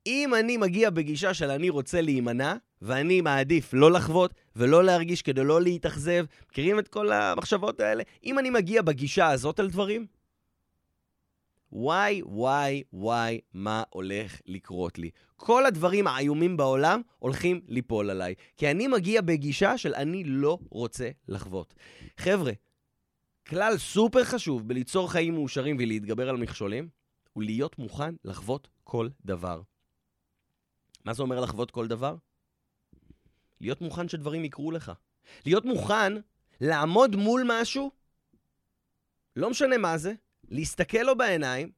אם 0.06 0.34
אני 0.34 0.56
מגיע 0.56 0.90
בגישה 0.90 1.34
של 1.34 1.50
אני 1.50 1.70
רוצה 1.70 2.00
להימנע, 2.00 2.54
ואני 2.82 3.20
מעדיף 3.20 3.74
לא 3.74 3.90
לחוות 3.90 4.34
ולא 4.56 4.84
להרגיש 4.84 5.22
כדי 5.22 5.44
לא 5.44 5.62
להתאכזב, 5.62 6.24
מכירים 6.50 6.78
את 6.78 6.88
כל 6.88 7.12
המחשבות 7.12 7.80
האלה? 7.80 8.02
אם 8.24 8.38
אני 8.38 8.50
מגיע 8.50 8.82
בגישה 8.82 9.30
הזאת 9.30 9.60
על 9.60 9.70
דברים, 9.70 10.06
וואי, 11.72 12.22
וואי, 12.24 12.82
וואי, 12.92 13.40
מה 13.54 13.82
הולך 13.90 14.40
לקרות 14.46 14.98
לי? 14.98 15.10
כל 15.36 15.66
הדברים 15.66 16.06
האיומים 16.06 16.56
בעולם 16.56 17.00
הולכים 17.18 17.60
ליפול 17.68 18.10
עליי. 18.10 18.34
כי 18.56 18.70
אני 18.70 18.88
מגיע 18.88 19.20
בגישה 19.20 19.78
של 19.78 19.94
אני 19.94 20.24
לא 20.24 20.58
רוצה 20.70 21.10
לחוות. 21.28 21.74
חבר'ה, 22.16 22.52
כלל 23.46 23.78
סופר 23.78 24.24
חשוב 24.24 24.68
בליצור 24.68 25.12
חיים 25.12 25.34
מאושרים 25.34 25.76
ולהתגבר 25.78 26.28
על 26.28 26.36
מכשולים, 26.36 26.88
הוא 27.32 27.42
להיות 27.42 27.78
מוכן 27.78 28.14
לחוות 28.24 28.68
כל 28.84 29.08
דבר. 29.24 29.62
מה 31.04 31.12
זה 31.12 31.22
אומר 31.22 31.40
לחוות 31.40 31.70
כל 31.70 31.86
דבר? 31.86 32.16
להיות 33.62 33.80
מוכן 33.80 34.08
שדברים 34.08 34.44
יקרו 34.44 34.70
לך. 34.70 34.92
להיות 35.46 35.64
מוכן 35.64 36.12
לעמוד 36.60 37.16
מול 37.16 37.42
משהו, 37.46 37.90
לא 39.36 39.50
משנה 39.50 39.78
מה 39.78 39.98
זה, 39.98 40.12
להסתכל 40.48 40.98
לו 40.98 41.18
בעיניים 41.18 41.72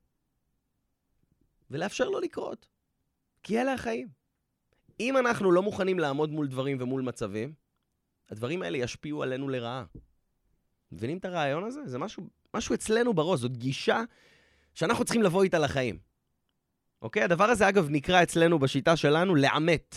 ולאפשר 1.71 2.09
לו 2.09 2.21
לקרות. 2.21 2.67
כי 3.43 3.61
אלה 3.61 3.73
החיים. 3.73 4.09
אם 5.01 5.17
אנחנו 5.17 5.53
לא 5.53 5.63
מוכנים 5.63 5.99
לעמוד 5.99 6.31
מול 6.31 6.49
דברים 6.49 6.77
ומול 6.81 7.03
מצבים, 7.03 7.55
הדברים 8.31 8.63
האלה 8.63 8.79
ישפיעו 8.79 9.23
עלינו 9.23 9.49
לרעה. 9.49 9.85
מבינים 10.93 11.19
את 11.19 11.25
הרעיון 11.25 11.65
הזה? 11.65 11.81
זה 11.87 11.99
משהו, 11.99 12.29
משהו 12.55 12.75
אצלנו 12.75 13.15
בראש, 13.15 13.41
זאת 13.41 13.57
גישה 13.57 14.03
שאנחנו 14.75 15.05
צריכים 15.05 15.23
לבוא 15.23 15.43
איתה 15.43 15.59
לחיים. 15.59 15.99
אוקיי? 17.03 17.23
הדבר 17.23 17.45
הזה, 17.45 17.69
אגב, 17.69 17.87
נקרא 17.91 18.23
אצלנו 18.23 18.59
בשיטה 18.59 18.97
שלנו 18.97 19.35
לעמת. 19.35 19.97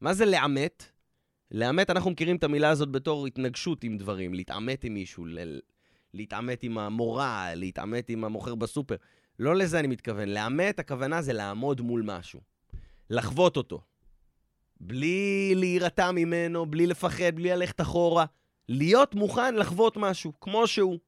מה 0.00 0.14
זה 0.14 0.24
לעמת? 0.24 0.95
לעמת, 1.50 1.90
אנחנו 1.90 2.10
מכירים 2.10 2.36
את 2.36 2.44
המילה 2.44 2.70
הזאת 2.70 2.90
בתור 2.90 3.26
התנגשות 3.26 3.84
עם 3.84 3.98
דברים, 3.98 4.34
להתעמת 4.34 4.84
עם 4.84 4.94
מישהו, 4.94 5.26
ל- 5.26 5.58
להתעמת 6.14 6.62
עם 6.62 6.78
המורה, 6.78 7.54
להתעמת 7.54 8.08
עם 8.08 8.24
המוכר 8.24 8.54
בסופר. 8.54 8.96
לא 9.38 9.56
לזה 9.56 9.78
אני 9.78 9.88
מתכוון. 9.88 10.28
לעמת, 10.28 10.78
הכוונה 10.78 11.22
זה 11.22 11.32
לעמוד 11.32 11.80
מול 11.80 12.02
משהו. 12.04 12.40
לחוות 13.10 13.56
אותו. 13.56 13.80
בלי 14.80 15.52
להירתע 15.56 16.10
ממנו, 16.10 16.66
בלי 16.66 16.86
לפחד, 16.86 17.34
בלי 17.34 17.50
ללכת 17.50 17.80
אחורה. 17.80 18.24
להיות 18.68 19.14
מוכן 19.14 19.54
לחוות 19.54 19.96
משהו, 19.96 20.32
כמו 20.40 20.66
שהוא. 20.66 20.98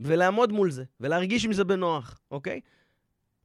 ולעמוד 0.00 0.52
מול 0.52 0.70
זה, 0.70 0.84
ולהרגיש 1.00 1.44
עם 1.44 1.52
זה 1.52 1.64
בנוח, 1.64 2.20
אוקיי? 2.30 2.60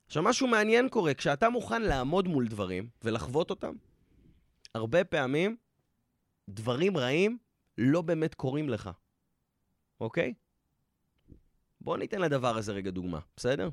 עכשיו, 0.08 0.24
משהו 0.24 0.48
מעניין 0.48 0.90
קורה, 0.90 1.14
כשאתה 1.14 1.50
מוכן 1.50 1.82
לעמוד 1.82 2.28
מול 2.28 2.48
דברים 2.48 2.90
ולחוות 3.04 3.50
אותם, 3.50 3.74
הרבה 4.76 5.04
פעמים 5.04 5.58
דברים 6.50 6.98
רעים 6.98 7.38
לא 7.78 8.02
באמת 8.02 8.34
קורים 8.36 8.70
לך, 8.70 8.90
אוקיי? 10.00 10.34
בואו 11.82 11.98
ניתן 11.98 12.22
לדבר 12.22 12.58
הזה 12.58 12.72
רגע 12.72 12.92
דוגמה, 12.92 13.20
בסדר? 13.38 13.70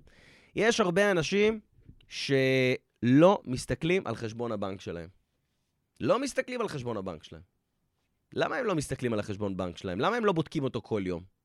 יש 0.54 0.80
הרבה 0.80 1.10
אנשים 1.10 1.60
שלא 2.08 3.42
מסתכלים 3.44 4.06
על 4.06 4.14
חשבון 4.14 4.52
הבנק 4.52 4.80
שלהם. 4.80 5.08
לא 6.00 6.18
מסתכלים 6.18 6.60
על 6.60 6.68
חשבון 6.68 6.96
הבנק 6.96 7.22
שלהם. 7.22 7.42
למה 8.32 8.56
הם 8.56 8.64
לא 8.66 8.74
מסתכלים 8.74 9.12
על 9.12 9.20
החשבון 9.20 9.56
בנק 9.56 9.76
שלהם? 9.76 10.00
למה 10.00 10.16
הם 10.16 10.24
לא 10.24 10.32
בודקים 10.32 10.64
אותו 10.64 10.82
כל 10.82 11.02
יום? 11.06 11.37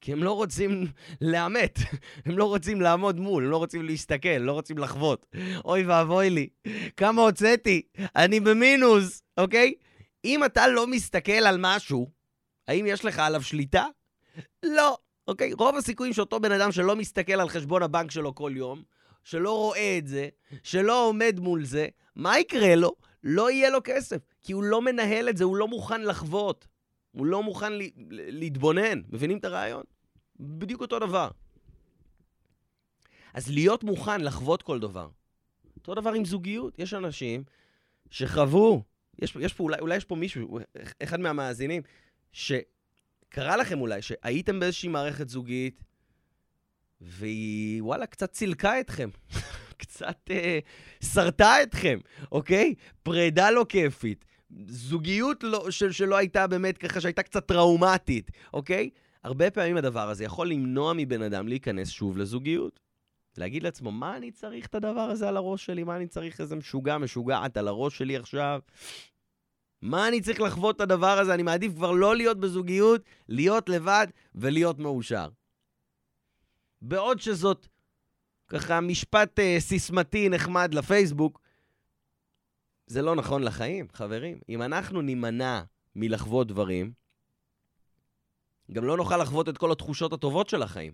כי 0.00 0.12
הם 0.12 0.22
לא 0.22 0.32
רוצים 0.32 0.86
לאמת, 1.20 1.78
הם 2.24 2.38
לא 2.38 2.44
רוצים 2.44 2.80
לעמוד 2.80 3.20
מול, 3.20 3.44
הם 3.44 3.50
לא 3.50 3.56
רוצים 3.56 3.84
להסתכל, 3.84 4.28
לא 4.28 4.52
רוצים 4.52 4.78
לחוות. 4.78 5.26
אוי 5.64 5.86
ואבוי 5.86 6.30
לי, 6.30 6.48
כמה 6.96 7.22
הוצאתי, 7.22 7.82
אני 8.16 8.40
במינוס, 8.40 9.22
אוקיי? 9.36 9.74
אם 10.24 10.44
אתה 10.44 10.68
לא 10.68 10.86
מסתכל 10.86 11.32
על 11.32 11.56
משהו, 11.60 12.10
האם 12.68 12.86
יש 12.86 13.04
לך 13.04 13.18
עליו 13.18 13.42
שליטה? 13.42 13.84
לא, 14.62 14.98
אוקיי? 15.28 15.52
רוב 15.52 15.76
הסיכויים 15.76 16.12
שאותו 16.12 16.40
בן 16.40 16.52
אדם 16.52 16.72
שלא 16.72 16.96
מסתכל 16.96 17.40
על 17.40 17.48
חשבון 17.48 17.82
הבנק 17.82 18.10
שלו 18.10 18.34
כל 18.34 18.52
יום, 18.54 18.82
שלא 19.24 19.56
רואה 19.56 19.98
את 19.98 20.06
זה, 20.06 20.28
שלא 20.62 21.06
עומד 21.06 21.40
מול 21.40 21.64
זה, 21.64 21.88
מה 22.16 22.38
יקרה 22.38 22.74
לו? 22.74 22.92
לא 23.24 23.50
יהיה 23.50 23.70
לו 23.70 23.78
כסף, 23.84 24.18
כי 24.42 24.52
הוא 24.52 24.64
לא 24.64 24.82
מנהל 24.82 25.28
את 25.28 25.36
זה, 25.36 25.44
הוא 25.44 25.56
לא 25.56 25.68
מוכן 25.68 26.02
לחוות. 26.02 26.66
הוא 27.16 27.26
לא 27.26 27.42
מוכן 27.42 27.72
להתבונן. 28.08 29.02
מבינים 29.10 29.38
את 29.38 29.44
הרעיון? 29.44 29.82
בדיוק 30.40 30.80
אותו 30.80 30.98
דבר. 30.98 31.30
אז 33.34 33.50
להיות 33.50 33.84
מוכן 33.84 34.20
לחוות 34.20 34.62
כל 34.62 34.78
דבר. 34.78 35.08
אותו 35.76 35.94
דבר 35.94 36.12
עם 36.12 36.24
זוגיות. 36.24 36.78
יש 36.78 36.94
אנשים 36.94 37.44
שחוו, 38.10 38.82
יש, 39.18 39.36
יש 39.40 39.54
פה, 39.54 39.64
אולי, 39.64 39.78
אולי 39.80 39.96
יש 39.96 40.04
פה 40.04 40.14
מישהו, 40.14 40.58
אחד 41.02 41.20
מהמאזינים, 41.20 41.82
שקרה 42.32 43.56
לכם 43.56 43.80
אולי, 43.80 44.02
שהייתם 44.02 44.60
באיזושהי 44.60 44.88
מערכת 44.88 45.28
זוגית, 45.28 45.80
והיא, 47.00 47.82
וואלה, 47.82 48.06
קצת 48.06 48.32
צילקה 48.32 48.80
אתכם. 48.80 49.08
קצת 49.76 50.30
אה, 50.30 50.58
סרטה 51.02 51.62
אתכם, 51.62 51.98
אוקיי? 52.32 52.74
פרידה 53.02 53.50
לא 53.50 53.66
כיפית. 53.68 54.24
זוגיות 54.66 55.42
לא, 55.42 55.70
של, 55.70 55.92
שלא 55.92 56.16
הייתה 56.16 56.46
באמת 56.46 56.78
ככה, 56.78 57.00
שהייתה 57.00 57.22
קצת 57.22 57.46
טראומטית, 57.46 58.30
אוקיי? 58.52 58.90
הרבה 59.24 59.50
פעמים 59.50 59.76
הדבר 59.76 60.08
הזה 60.08 60.24
יכול 60.24 60.48
למנוע 60.48 60.92
מבן 60.96 61.22
אדם 61.22 61.48
להיכנס 61.48 61.88
שוב 61.88 62.18
לזוגיות. 62.18 62.80
להגיד 63.38 63.62
לעצמו, 63.62 63.92
מה 63.92 64.16
אני 64.16 64.30
צריך 64.30 64.66
את 64.66 64.74
הדבר 64.74 65.00
הזה 65.00 65.28
על 65.28 65.36
הראש 65.36 65.66
שלי? 65.66 65.84
מה 65.84 65.96
אני 65.96 66.06
צריך 66.06 66.40
איזה 66.40 66.56
משוגע, 66.56 66.98
משוגעת 66.98 67.56
על 67.56 67.68
הראש 67.68 67.98
שלי 67.98 68.16
עכשיו? 68.16 68.60
מה 69.82 70.08
אני 70.08 70.20
צריך 70.20 70.40
לחוות 70.40 70.76
את 70.76 70.80
הדבר 70.80 71.18
הזה? 71.18 71.34
אני 71.34 71.42
מעדיף 71.42 71.74
כבר 71.74 71.92
לא 71.92 72.16
להיות 72.16 72.40
בזוגיות, 72.40 73.02
להיות 73.28 73.68
לבד 73.68 74.06
ולהיות 74.34 74.78
מאושר. 74.78 75.28
בעוד 76.82 77.20
שזאת 77.20 77.66
ככה 78.48 78.80
משפט 78.80 79.38
אה, 79.40 79.56
סיסמתי 79.58 80.28
נחמד 80.28 80.74
לפייסבוק, 80.74 81.40
זה 82.86 83.02
לא 83.02 83.16
נכון 83.16 83.42
לחיים, 83.42 83.86
חברים. 83.92 84.38
אם 84.48 84.62
אנחנו 84.62 85.02
נימנע 85.02 85.62
מלחוות 85.94 86.46
דברים, 86.46 86.92
גם 88.72 88.84
לא 88.84 88.96
נוכל 88.96 89.16
לחוות 89.16 89.48
את 89.48 89.58
כל 89.58 89.72
התחושות 89.72 90.12
הטובות 90.12 90.48
של 90.48 90.62
החיים. 90.62 90.92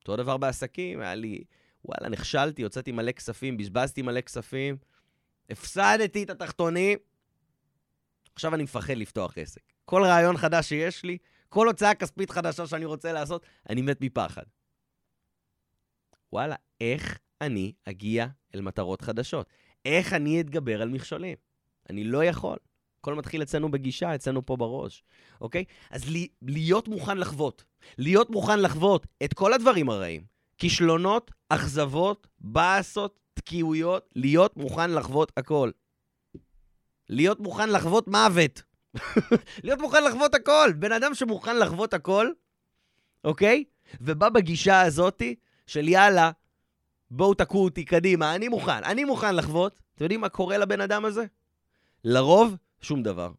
אותו 0.00 0.16
דבר 0.16 0.36
בעסקים, 0.36 1.00
היה 1.00 1.14
לי, 1.14 1.44
וואלה, 1.84 2.08
נכשלתי, 2.08 2.62
הוצאתי 2.62 2.92
מלא 2.92 3.12
כספים, 3.12 3.56
בזבזתי 3.56 4.02
מלא 4.02 4.20
כספים, 4.20 4.76
הפסדתי 5.50 6.22
את 6.22 6.30
התחתונים, 6.30 6.98
עכשיו 8.34 8.54
אני 8.54 8.62
מפחד 8.62 8.94
לפתוח 8.96 9.38
עסק. 9.38 9.62
כל 9.84 10.02
רעיון 10.04 10.36
חדש 10.36 10.68
שיש 10.68 11.04
לי, 11.04 11.18
כל 11.48 11.66
הוצאה 11.66 11.94
כספית 11.94 12.30
חדשה 12.30 12.66
שאני 12.66 12.84
רוצה 12.84 13.12
לעשות, 13.12 13.46
אני 13.68 13.82
מת 13.82 14.00
מפחד. 14.00 14.42
וואלה, 16.32 16.56
איך 16.80 17.18
אני 17.40 17.72
אגיע 17.84 18.26
אל 18.54 18.60
מטרות 18.60 19.02
חדשות? 19.02 19.46
איך 19.84 20.12
אני 20.12 20.40
אתגבר 20.40 20.82
על 20.82 20.88
מכשולים? 20.88 21.36
אני 21.90 22.04
לא 22.04 22.24
יכול. 22.24 22.56
הכל 23.00 23.14
מתחיל 23.14 23.42
אצלנו 23.42 23.70
בגישה, 23.70 24.14
אצלנו 24.14 24.46
פה 24.46 24.56
בראש, 24.56 25.04
אוקיי? 25.40 25.64
אז 25.90 26.08
לי, 26.10 26.28
להיות 26.42 26.88
מוכן 26.88 27.18
לחוות. 27.18 27.64
להיות 27.98 28.30
מוכן 28.30 28.60
לחוות 28.60 29.06
את 29.24 29.34
כל 29.34 29.52
הדברים 29.52 29.90
הרעים. 29.90 30.22
כישלונות, 30.58 31.30
אכזבות, 31.48 32.26
באסות, 32.38 33.18
תקיעויות, 33.34 34.08
להיות 34.16 34.56
מוכן 34.56 34.90
לחוות 34.90 35.32
הכל. 35.36 35.70
להיות 37.08 37.40
מוכן 37.40 37.70
לחוות 37.70 38.08
מוות. 38.08 38.62
להיות 39.64 39.80
מוכן 39.80 40.04
לחוות 40.04 40.34
הכל. 40.34 40.72
בן 40.78 40.92
אדם 40.92 41.14
שמוכן 41.14 41.58
לחוות 41.58 41.94
הכל, 41.94 42.28
אוקיי? 43.24 43.64
ובא 44.00 44.28
בגישה 44.28 44.80
הזאתי 44.80 45.34
של 45.66 45.88
יאללה, 45.88 46.30
בואו 47.14 47.34
תקעו 47.34 47.64
אותי 47.64 47.84
קדימה, 47.84 48.34
אני 48.34 48.48
מוכן, 48.48 48.84
אני 48.84 49.04
מוכן 49.04 49.36
לחוות. 49.36 49.80
אתם 49.94 50.04
יודעים 50.04 50.20
מה 50.20 50.28
קורה 50.28 50.58
לבן 50.58 50.80
אדם 50.80 51.04
הזה? 51.04 51.24
לרוב, 52.04 52.56
שום 52.80 53.02
דבר. 53.02 53.32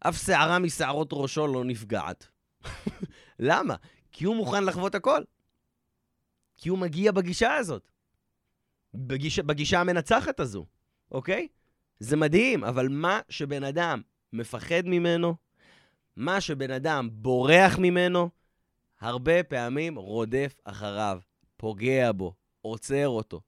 אף 0.00 0.16
שערה 0.16 0.58
משערות 0.58 1.08
ראשו 1.12 1.46
לא 1.46 1.64
נפגעת. 1.64 2.28
למה? 3.38 3.74
כי 4.12 4.24
הוא 4.24 4.36
מוכן 4.36 4.64
לחוות 4.64 4.94
הכל. 4.94 5.22
כי 6.56 6.68
הוא 6.68 6.78
מגיע 6.78 7.12
בגישה 7.12 7.54
הזאת. 7.54 7.90
בגיש, 8.94 9.38
בגישה 9.38 9.80
המנצחת 9.80 10.40
הזו, 10.40 10.66
אוקיי? 11.10 11.48
זה 11.98 12.16
מדהים, 12.16 12.64
אבל 12.64 12.88
מה 12.88 13.20
שבן 13.28 13.64
אדם 13.64 14.02
מפחד 14.32 14.82
ממנו, 14.84 15.34
מה 16.16 16.40
שבן 16.40 16.70
אדם 16.70 17.08
בורח 17.12 17.78
ממנו, 17.78 18.30
הרבה 19.00 19.42
פעמים 19.42 19.98
רודף 19.98 20.60
אחריו, 20.64 21.20
פוגע 21.62 22.12
בו, 22.12 22.34
עוצר 22.60 23.08
אותו, 23.08 23.40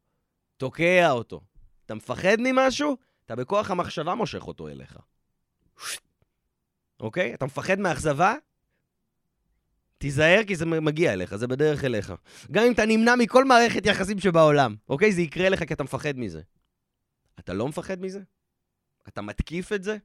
תוקע 0.56 1.10
אותו. 1.10 1.40
אתה 1.86 1.94
מפחד 1.94 2.36
ממשהו? 2.38 2.96
אתה 3.24 3.36
בכוח 3.36 3.70
המחשבה 3.70 4.14
מושך 4.14 4.46
אותו 4.46 4.68
אליך. 4.68 4.98
אוקיי? 7.00 7.34
אתה 7.34 7.44
מפחד 7.46 7.78
מאכזבה? 7.78 8.34
תיזהר 9.98 10.40
כי 10.46 10.56
זה 10.56 10.66
מגיע 10.66 11.12
אליך, 11.12 11.36
זה 11.36 11.46
בדרך 11.46 11.84
אליך. 11.84 12.12
גם 12.50 12.64
אם 12.64 12.72
אתה 12.72 12.86
נמנע 12.86 13.14
מכל 13.16 13.44
מערכת 13.44 13.86
יחסים 13.86 14.20
שבעולם, 14.20 14.76
אוקיי? 14.88 15.12
זה 15.12 15.20
יקרה 15.20 15.48
לך 15.48 15.64
כי 15.64 15.74
אתה 15.74 15.84
מפחד 15.84 16.18
מזה. 16.18 16.42
אתה 17.38 17.54
לא 17.54 17.68
מפחד 17.68 18.00
מזה? 18.00 18.20
אתה 19.08 19.22
מתקיף 19.22 19.72
את 19.72 19.82
זה? 19.82 19.96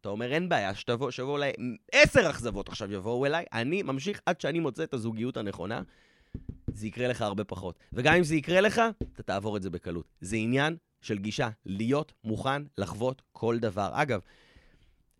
אתה 0.00 0.08
אומר, 0.08 0.32
אין 0.32 0.48
בעיה, 0.48 0.74
שתבוא, 0.74 1.10
שיבואו 1.10 1.36
אליי, 1.36 1.52
עשר 1.92 2.30
אכזבות 2.30 2.68
עכשיו 2.68 2.92
יבואו 2.92 3.26
אליי, 3.26 3.44
אני 3.52 3.82
ממשיך 3.82 4.20
עד 4.26 4.40
שאני 4.40 4.60
מוצא 4.60 4.82
את 4.82 4.94
הזוגיות 4.94 5.36
הנכונה, 5.36 5.82
זה 6.74 6.86
יקרה 6.86 7.08
לך 7.08 7.22
הרבה 7.22 7.44
פחות. 7.44 7.78
וגם 7.92 8.14
אם 8.14 8.24
זה 8.24 8.34
יקרה 8.34 8.60
לך, 8.60 8.82
אתה 9.12 9.22
תעבור 9.22 9.56
את 9.56 9.62
זה 9.62 9.70
בקלות. 9.70 10.06
זה 10.20 10.36
עניין 10.36 10.76
של 11.00 11.18
גישה, 11.18 11.48
להיות 11.66 12.12
מוכן 12.24 12.62
לחוות 12.78 13.22
כל 13.32 13.58
דבר. 13.58 13.90
אגב, 13.92 14.20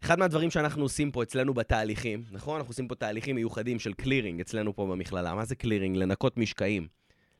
אחד 0.05 0.19
מהדברים 0.19 0.51
שאנחנו 0.51 0.83
עושים 0.83 1.11
פה 1.11 1.23
אצלנו 1.23 1.55
בתהליכים, 1.55 2.25
נכון? 2.33 2.57
אנחנו 2.57 2.71
עושים 2.71 2.89
פה 2.89 2.95
תהליכים 2.95 3.37
מיוחדים 3.37 3.79
של 3.79 3.93
קלירינג 3.93 4.41
אצלנו 4.41 4.77
פה 4.77 4.87
במכללה. 4.87 5.35
מה 5.35 5.45
זה 5.45 5.55
קלירינג? 5.55 5.97
לנקות 5.97 6.37
משקעים. 6.37 6.89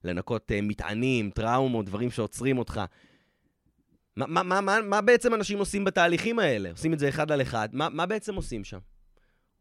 לנקות 0.05 0.51
uh, 0.51 0.55
מטענים, 0.63 1.31
טראומות, 1.31 1.87
דברים 1.87 2.11
שעוצרים 2.11 2.59
אותך. 2.59 2.81
מה, 4.17 4.27
מה, 4.27 4.43
מה, 4.43 4.61
מה, 4.61 4.79
מה 4.83 5.01
בעצם 5.01 5.35
אנשים 5.35 5.59
עושים 5.59 5.85
בתהליכים 5.85 6.39
האלה? 6.39 6.71
עושים 6.71 6.93
את 6.93 6.99
זה 6.99 7.09
אחד 7.09 7.33
על 7.33 7.43
אחד. 7.43 7.69
מה, 7.73 7.89
מה 7.89 8.07
בעצם 8.07 8.35
עושים 8.35 8.65
שם? 8.65 8.79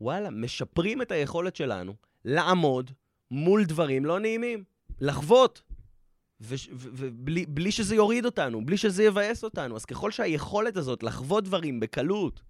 וואלה, 0.01 0.29
משפרים 0.29 1.01
את 1.01 1.11
היכולת 1.11 1.55
שלנו 1.55 1.93
לעמוד 2.25 2.91
מול 3.31 3.65
דברים 3.65 4.05
לא 4.05 4.19
נעימים, 4.19 4.63
לחוות, 5.01 5.61
ובלי 6.39 7.71
שזה 7.71 7.95
יוריד 7.95 8.25
אותנו, 8.25 8.65
בלי 8.65 8.77
שזה 8.77 9.03
יבאס 9.03 9.43
אותנו. 9.43 9.75
אז 9.75 9.85
ככל 9.85 10.11
שהיכולת 10.11 10.77
הזאת 10.77 11.03
לחוות 11.03 11.43
דברים 11.43 11.79
בקלות 11.79 12.41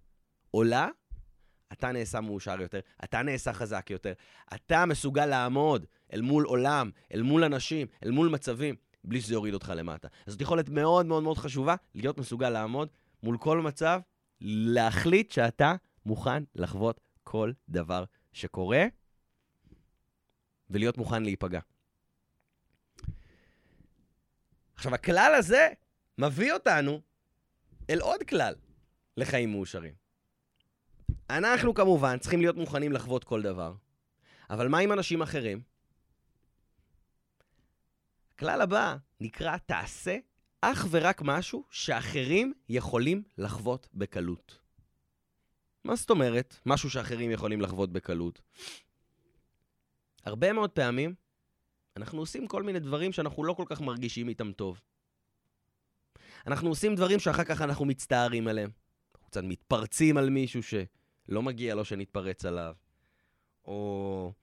עולה, 0.52 0.90
אתה 1.74 1.92
נעשה 1.92 2.22
מאושר 2.22 2.62
יותר, 2.62 2.80
אתה 3.04 3.22
נעשה 3.22 3.54
חזק 3.54 3.90
יותר, 3.90 4.14
אתה 4.54 4.86
מסוגל 4.86 5.26
לעמוד 5.26 5.86
אל 6.14 6.22
מול 6.22 6.44
עולם, 6.46 6.90
אל 7.14 7.22
מול 7.22 7.44
אנשים, 7.44 7.88
אל 8.06 8.12
מול 8.12 8.30
מצבים, 8.30 8.76
בלי 9.04 9.22
שזה 9.22 9.34
יוריד 9.34 9.54
אותך 9.54 9.74
למטה. 9.76 10.08
אז 10.26 10.34
זאת 10.34 10.42
יכולת 10.42 10.70
מאוד 10.70 11.06
מאוד 11.06 11.24
מאוד 11.24 11.38
חשובה, 11.38 11.76
להיות 11.96 12.18
מסוגל 12.18 12.50
לעמוד 12.50 12.90
מול 13.24 13.38
כל 13.38 13.62
מצב, 13.62 14.00
להחליט 14.42 15.32
שאתה 15.32 15.76
מוכן 16.06 16.44
לחוות 16.56 17.00
כל 17.24 17.52
דבר 17.70 18.04
שקורה, 18.34 18.86
ולהיות 20.74 20.98
מוכן 20.98 21.24
להיפגע. 21.24 21.60
עכשיו, 24.76 24.96
הכלל 24.96 25.36
הזה 25.38 25.68
מביא 26.18 26.54
אותנו 26.54 27.02
אל 27.90 28.00
עוד 28.00 28.24
כלל 28.24 28.56
לחיים 29.18 29.52
מאושרים. 29.52 29.94
אנחנו 31.30 31.74
כמובן 31.74 32.18
צריכים 32.20 32.42
להיות 32.42 32.56
מוכנים 32.56 32.92
לחוות 32.92 33.24
כל 33.24 33.42
דבר, 33.42 33.74
אבל 34.50 34.68
מה 34.68 34.80
עם 34.80 34.92
אנשים 34.92 35.22
אחרים? 35.22 35.62
הכלל 38.36 38.62
הבא 38.62 38.96
נקרא 39.20 39.58
תעשה 39.58 40.18
אך 40.62 40.88
ורק 40.90 41.22
משהו 41.22 41.64
שאחרים 41.70 42.54
יכולים 42.70 43.24
לחוות 43.38 43.88
בקלות. 43.94 44.60
מה 45.84 45.96
זאת 45.96 46.10
אומרת? 46.10 46.56
משהו 46.66 46.90
שאחרים 46.90 47.32
יכולים 47.32 47.62
לחוות 47.62 47.92
בקלות. 47.92 48.42
הרבה 50.26 50.54
מאוד 50.54 50.70
פעמים 50.70 51.16
אנחנו 51.98 52.20
עושים 52.20 52.48
כל 52.48 52.64
מיני 52.64 52.80
דברים 52.80 53.12
שאנחנו 53.12 53.44
לא 53.44 53.54
כל 53.54 53.64
כך 53.68 53.82
מרגישים 53.82 54.30
איתם 54.30 54.52
טוב. 54.52 54.82
אנחנו 56.48 56.70
עושים 56.70 56.96
דברים 56.96 57.20
שאחר 57.20 57.44
כך 57.44 57.62
אנחנו 57.62 57.86
מצטערים 57.86 58.48
עליהם. 58.48 58.70
אנחנו 59.16 59.28
קצת 59.28 59.44
מתפרצים 59.44 60.18
על 60.18 60.30
מישהו 60.30 60.64
שלא 60.64 61.42
מגיע 61.42 61.76
לו 61.76 61.86
שנתפרץ 61.86 62.46
עליו. 62.46 62.74
או 63.66 64.34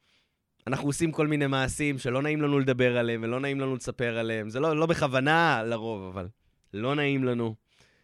אנחנו 0.67 0.87
עושים 0.87 1.13
כל 1.13 1.27
מיני 1.27 1.47
מעשים 1.47 1.99
שלא 1.99 2.23
נעים 2.23 2.43
לנו 2.43 2.59
לדבר 2.59 2.99
עליהם 2.99 3.23
ולא 3.23 3.41
נעים 3.41 3.61
לנו 3.61 3.77
לספר 3.77 4.19
עליהם. 4.19 4.51
זה 4.51 4.61
לא, 4.61 4.77
לא 4.77 4.87
בכוונה 4.87 5.63
לרוב, 5.63 6.03
אבל 6.03 6.29
לא 6.75 6.95
נעים 6.95 7.25
לנו. 7.25 7.55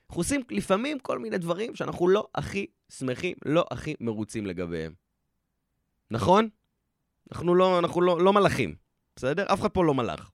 אנחנו 0.09 0.21
עושים 0.21 0.43
לפעמים 0.51 0.99
כל 0.99 1.19
מיני 1.19 1.39
דברים 1.39 1.75
שאנחנו 1.75 2.09
לא 2.09 2.29
הכי 2.35 2.67
שמחים, 2.89 3.35
לא 3.45 3.67
הכי 3.71 3.95
מרוצים 4.01 4.47
לגביהם. 4.47 4.95
נכון? 6.11 6.49
אנחנו 7.33 7.55
לא, 7.55 7.79
אנחנו 7.79 8.01
לא, 8.01 8.25
לא 8.25 8.33
מלאכים, 8.33 8.77
בסדר? 9.17 9.45
אף 9.53 9.61
אחד 9.61 9.69
פה 9.69 9.85
לא 9.85 9.95
מלאך. 9.95 10.31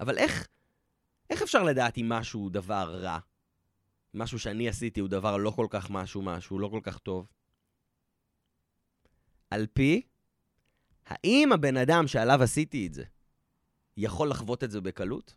אבל 0.00 0.18
איך, 0.18 0.48
איך 1.30 1.42
אפשר 1.42 1.62
לדעת 1.62 1.98
אם 1.98 2.08
משהו 2.08 2.40
הוא 2.40 2.50
דבר 2.50 3.00
רע? 3.02 3.18
משהו 4.14 4.38
שאני 4.38 4.68
עשיתי 4.68 5.00
הוא 5.00 5.08
דבר 5.08 5.36
לא 5.36 5.50
כל 5.50 5.66
כך 5.70 5.90
משהו 5.90 6.22
משהו, 6.22 6.58
לא 6.58 6.68
כל 6.68 6.80
כך 6.82 6.98
טוב? 6.98 7.26
על 9.50 9.66
פי, 9.66 10.02
האם 11.06 11.52
הבן 11.52 11.76
אדם 11.76 12.06
שעליו 12.06 12.42
עשיתי 12.42 12.86
את 12.86 12.94
זה 12.94 13.04
יכול 13.96 14.30
לחוות 14.30 14.64
את 14.64 14.70
זה 14.70 14.80
בקלות? 14.80 15.36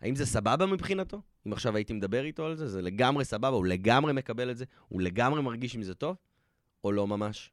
האם 0.00 0.14
זה 0.14 0.26
סבבה 0.26 0.66
מבחינתו? 0.66 1.22
אם 1.46 1.52
עכשיו 1.52 1.76
הייתי 1.76 1.92
מדבר 1.92 2.24
איתו 2.24 2.46
על 2.46 2.56
זה, 2.56 2.68
זה 2.68 2.82
לגמרי 2.82 3.24
סבבה, 3.24 3.48
הוא 3.48 3.66
לגמרי 3.66 4.12
מקבל 4.12 4.50
את 4.50 4.56
זה, 4.56 4.64
הוא 4.88 5.02
לגמרי 5.02 5.42
מרגיש 5.42 5.74
עם 5.74 5.82
זה 5.82 5.94
טוב? 5.94 6.16
או 6.84 6.92
לא 6.92 7.06
ממש. 7.06 7.50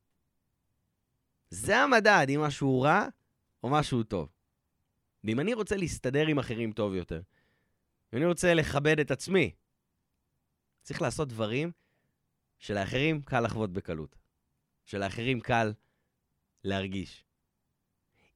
זה 1.50 1.78
המדד, 1.78 2.26
אם 2.30 2.42
משהו 2.42 2.82
רע 2.82 3.08
או 3.64 3.70
משהו 3.70 4.04
טוב. 4.04 4.30
ואם 5.24 5.40
אני 5.40 5.54
רוצה 5.54 5.78
להסתדר 5.78 6.28
עם 6.28 6.40
אחרים 6.40 6.72
טוב 6.72 6.94
יותר, 6.94 7.22
אם 8.14 8.18
אני 8.18 8.26
רוצה 8.26 8.54
לכבד 8.54 9.00
את 9.00 9.12
עצמי, 9.12 9.52
צריך 10.82 11.02
לעשות 11.02 11.28
דברים 11.28 11.72
שלאחרים 12.60 13.22
קל 13.22 13.40
לחוות 13.42 13.74
בקלות. 13.74 14.16
שלאחרים 14.86 15.40
קל 15.40 15.74
להרגיש. 16.64 17.26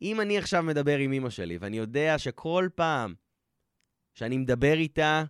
אם 0.02 0.22
אני 0.22 0.38
עכשיו 0.38 0.64
מדבר 0.64 0.98
עם 0.98 1.14
אמא 1.14 1.30
שלי, 1.30 1.58
ואני 1.58 1.78
יודע 1.78 2.20
שכל 2.20 2.70
פעם 2.76 3.16
שאני 4.14 4.38
מדבר 4.38 4.74
איתה 4.74 5.24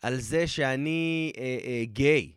על 0.00 0.16
זה 0.20 0.46
שאני 0.46 1.32
אה, 1.36 1.58
אה, 1.64 1.84
גיי, 1.84 2.32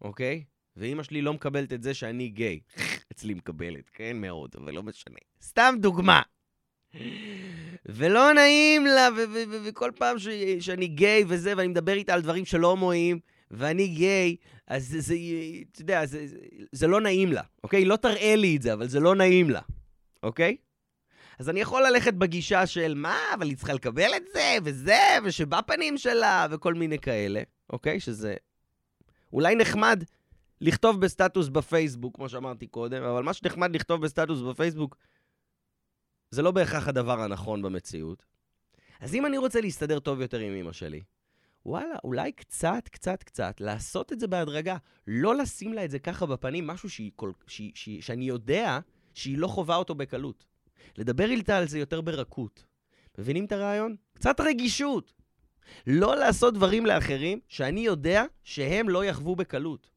אוקיי? 0.00 0.44
ואימא 0.78 1.02
שלי 1.02 1.22
לא 1.22 1.32
מקבלת 1.34 1.72
את 1.72 1.82
זה 1.82 1.94
שאני 1.94 2.28
גיי. 2.28 2.60
אצלי 3.12 3.34
מקבלת, 3.34 3.90
כן? 3.94 4.16
מאוד, 4.20 4.50
אבל 4.58 4.74
לא 4.74 4.82
משנה. 4.82 5.18
סתם 5.42 5.74
דוגמה. 5.78 6.22
ולא 7.86 8.32
נעים 8.32 8.86
לה, 8.86 9.08
וכל 9.64 9.90
פעם 9.96 10.18
ש- 10.18 10.28
שאני 10.60 10.86
גיי 10.86 11.24
וזה, 11.28 11.52
ואני 11.56 11.68
מדבר 11.68 11.92
איתה 11.92 12.14
על 12.14 12.22
דברים 12.22 12.44
שלא 12.44 12.66
הומואים, 12.70 13.18
ואני 13.50 13.88
גיי, 13.88 14.36
אז 14.66 14.96
זה, 14.98 15.14
אתה 15.72 15.82
יודע, 15.82 16.06
זה, 16.06 16.26
זה 16.72 16.86
לא 16.86 17.00
נעים 17.00 17.32
לה, 17.32 17.42
אוקיי? 17.64 17.84
לא 17.84 17.96
תראה 17.96 18.36
לי 18.36 18.56
את 18.56 18.62
זה, 18.62 18.72
אבל 18.72 18.88
זה 18.88 19.00
לא 19.00 19.14
נעים 19.14 19.50
לה, 19.50 19.60
אוקיי? 20.22 20.56
אז 21.38 21.48
אני 21.50 21.60
יכול 21.60 21.86
ללכת 21.86 22.14
בגישה 22.14 22.66
של 22.66 22.94
מה, 22.96 23.18
אבל 23.34 23.48
היא 23.48 23.56
צריכה 23.56 23.72
לקבל 23.72 24.10
את 24.16 24.22
זה, 24.32 24.56
וזה, 24.64 24.98
ושבפנים 25.24 25.98
שלה, 25.98 26.46
וכל 26.50 26.74
מיני 26.74 26.98
כאלה, 26.98 27.42
אוקיי? 27.72 28.00
שזה 28.00 28.34
אולי 29.32 29.54
נחמד 29.54 30.04
לכתוב 30.60 31.00
בסטטוס 31.00 31.48
בפייסבוק, 31.48 32.16
כמו 32.16 32.28
שאמרתי 32.28 32.66
קודם, 32.66 33.02
אבל 33.02 33.22
מה 33.22 33.34
שנחמד 33.34 33.74
לכתוב 33.74 34.02
בסטטוס 34.02 34.40
בפייסבוק, 34.40 34.96
זה 36.30 36.42
לא 36.42 36.50
בהכרח 36.50 36.88
הדבר 36.88 37.20
הנכון 37.20 37.62
במציאות. 37.62 38.24
אז 39.00 39.14
אם 39.14 39.26
אני 39.26 39.38
רוצה 39.38 39.60
להסתדר 39.60 39.98
טוב 39.98 40.20
יותר 40.20 40.38
עם 40.38 40.54
אמא 40.54 40.72
שלי, 40.72 41.00
וואלה, 41.66 41.94
אולי 42.04 42.32
קצת, 42.32 42.88
קצת, 42.90 43.22
קצת, 43.22 43.60
לעשות 43.60 44.12
את 44.12 44.20
זה 44.20 44.26
בהדרגה. 44.26 44.76
לא 45.06 45.36
לשים 45.36 45.72
לה 45.72 45.84
את 45.84 45.90
זה 45.90 45.98
ככה 45.98 46.26
בפנים, 46.26 46.66
משהו 46.66 46.90
שהיא 46.90 47.10
כל, 47.16 47.32
שהיא, 47.46 47.72
שהיא, 47.74 48.02
שאני 48.02 48.24
יודע 48.24 48.78
שהיא 49.14 49.38
לא 49.38 49.46
חווה 49.46 49.76
אותו 49.76 49.94
בקלות. 49.94 50.46
לדבר 50.98 51.30
איתה 51.30 51.58
על 51.58 51.68
זה 51.68 51.78
יותר 51.78 52.00
ברכות. 52.00 52.64
מבינים 53.18 53.44
את 53.44 53.52
הרעיון? 53.52 53.96
קצת 54.12 54.40
רגישות. 54.40 55.12
לא 55.86 56.16
לעשות 56.16 56.54
דברים 56.54 56.86
לאחרים 56.86 57.40
שאני 57.48 57.80
יודע 57.80 58.24
שהם 58.44 58.88
לא 58.88 59.04
יחוו 59.04 59.36
בקלות. 59.36 59.90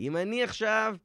אם 0.00 0.16
אני 0.16 0.42
עכשיו, 0.42 0.96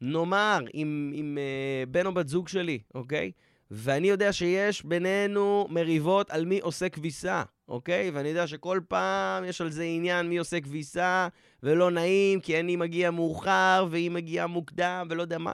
נאמר, 0.00 0.58
עם, 0.72 1.12
עם 1.14 1.38
uh, 1.38 1.90
בן 1.90 2.06
או 2.06 2.14
בת 2.14 2.28
זוג 2.28 2.48
שלי, 2.48 2.78
אוקיי? 2.94 3.32
ואני 3.70 4.08
יודע 4.08 4.32
שיש 4.32 4.84
בינינו 4.84 5.66
מריבות 5.70 6.30
על 6.30 6.44
מי 6.44 6.60
עושה 6.60 6.88
כביסה, 6.88 7.42
אוקיי? 7.68 8.10
ואני 8.10 8.28
יודע 8.28 8.46
שכל 8.46 8.80
פעם 8.88 9.44
יש 9.44 9.60
על 9.60 9.70
זה 9.70 9.82
עניין 9.82 10.28
מי 10.28 10.38
עושה 10.38 10.60
כביסה, 10.60 11.28
ולא 11.62 11.90
נעים, 11.90 12.40
כי 12.40 12.60
אני 12.60 12.76
מגיע 12.76 13.10
מאוחר, 13.10 13.86
והיא 13.90 14.10
מגיעה 14.10 14.46
מוקדם, 14.46 15.06
ולא 15.10 15.22
יודע 15.22 15.38
מה. 15.38 15.52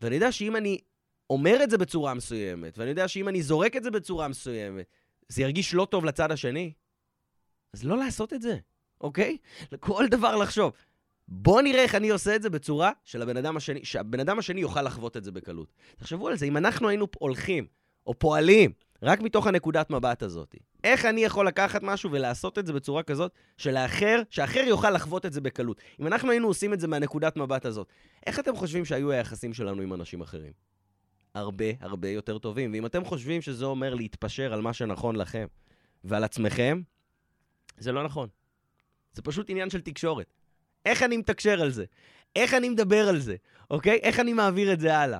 ואני 0.00 0.14
יודע 0.14 0.32
שאם 0.32 0.56
אני 0.56 0.78
אומר 1.30 1.62
את 1.62 1.70
זה 1.70 1.78
בצורה 1.78 2.14
מסוימת, 2.14 2.78
ואני 2.78 2.90
יודע 2.90 3.08
שאם 3.08 3.28
אני 3.28 3.42
זורק 3.42 3.76
את 3.76 3.84
זה 3.84 3.90
בצורה 3.90 4.28
מסוימת, 4.28 4.86
זה 5.28 5.42
ירגיש 5.42 5.74
לא 5.74 5.84
טוב 5.90 6.04
לצד 6.04 6.32
השני, 6.32 6.72
אז 7.74 7.84
לא 7.84 7.96
לעשות 7.96 8.32
את 8.32 8.42
זה, 8.42 8.56
אוקיי? 9.00 9.36
כל 9.80 10.06
דבר 10.10 10.36
לחשוב. 10.36 10.72
בואו 11.28 11.60
נראה 11.60 11.82
איך 11.82 11.94
אני 11.94 12.08
עושה 12.10 12.36
את 12.36 12.42
זה 12.42 12.50
בצורה 12.50 12.90
של 13.04 13.22
הבן 13.22 13.36
אדם 13.36 13.56
השני, 13.56 13.84
שהבן 13.84 14.20
אדם 14.20 14.38
השני 14.38 14.60
יוכל 14.60 14.82
לחוות 14.82 15.16
את 15.16 15.24
זה 15.24 15.32
בקלות. 15.32 15.72
תחשבו 15.96 16.28
על 16.28 16.36
זה, 16.36 16.46
אם 16.46 16.56
אנחנו 16.56 16.88
היינו 16.88 17.06
הולכים 17.18 17.66
או 18.06 18.18
פועלים 18.18 18.72
רק 19.02 19.20
מתוך 19.20 19.46
הנקודת 19.46 19.90
מבט 19.90 20.22
הזאת, 20.22 20.54
איך 20.84 21.04
אני 21.04 21.20
יכול 21.20 21.46
לקחת 21.46 21.82
משהו 21.82 22.12
ולעשות 22.12 22.58
את 22.58 22.66
זה 22.66 22.72
בצורה 22.72 23.02
כזאת 23.02 23.32
שלאחר, 23.56 24.22
שאחר 24.30 24.60
יוכל 24.60 24.90
לחוות 24.90 25.26
את 25.26 25.32
זה 25.32 25.40
בקלות? 25.40 25.80
אם 26.00 26.06
אנחנו 26.06 26.30
היינו 26.30 26.48
עושים 26.48 26.72
את 26.72 26.80
זה 26.80 26.88
מהנקודת 26.88 27.36
מבט 27.36 27.66
הזאת, 27.66 27.88
איך 28.26 28.38
אתם 28.38 28.56
חושבים 28.56 28.84
שהיו 28.84 29.10
היחסים 29.10 29.54
שלנו 29.54 29.82
עם 29.82 29.92
אנשים 29.92 30.20
אחרים? 30.20 30.52
הרבה 31.34 31.64
הרבה 31.80 32.08
יותר 32.08 32.38
טובים. 32.38 32.72
ואם 32.72 32.86
אתם 32.86 33.04
חושבים 33.04 33.42
שזה 33.42 33.64
אומר 33.64 33.94
להתפשר 33.94 34.52
על 34.52 34.60
מה 34.60 34.72
שנכון 34.72 35.16
לכם 35.16 35.46
ועל 36.04 36.24
עצמכם, 36.24 36.80
זה 37.78 37.92
לא 37.92 38.04
נכון. 38.04 38.28
זה 39.16 39.22
פשוט 39.22 39.50
עניין 39.50 39.70
של 39.70 39.80
תקשורת. 39.80 40.32
איך 40.84 41.02
אני 41.02 41.16
מתקשר 41.16 41.60
על 41.60 41.70
זה? 41.70 41.84
איך 42.36 42.54
אני 42.54 42.68
מדבר 42.68 43.08
על 43.08 43.18
זה, 43.18 43.36
אוקיי? 43.70 43.98
איך 44.02 44.20
אני 44.20 44.32
מעביר 44.32 44.72
את 44.72 44.80
זה 44.80 44.98
הלאה? 44.98 45.18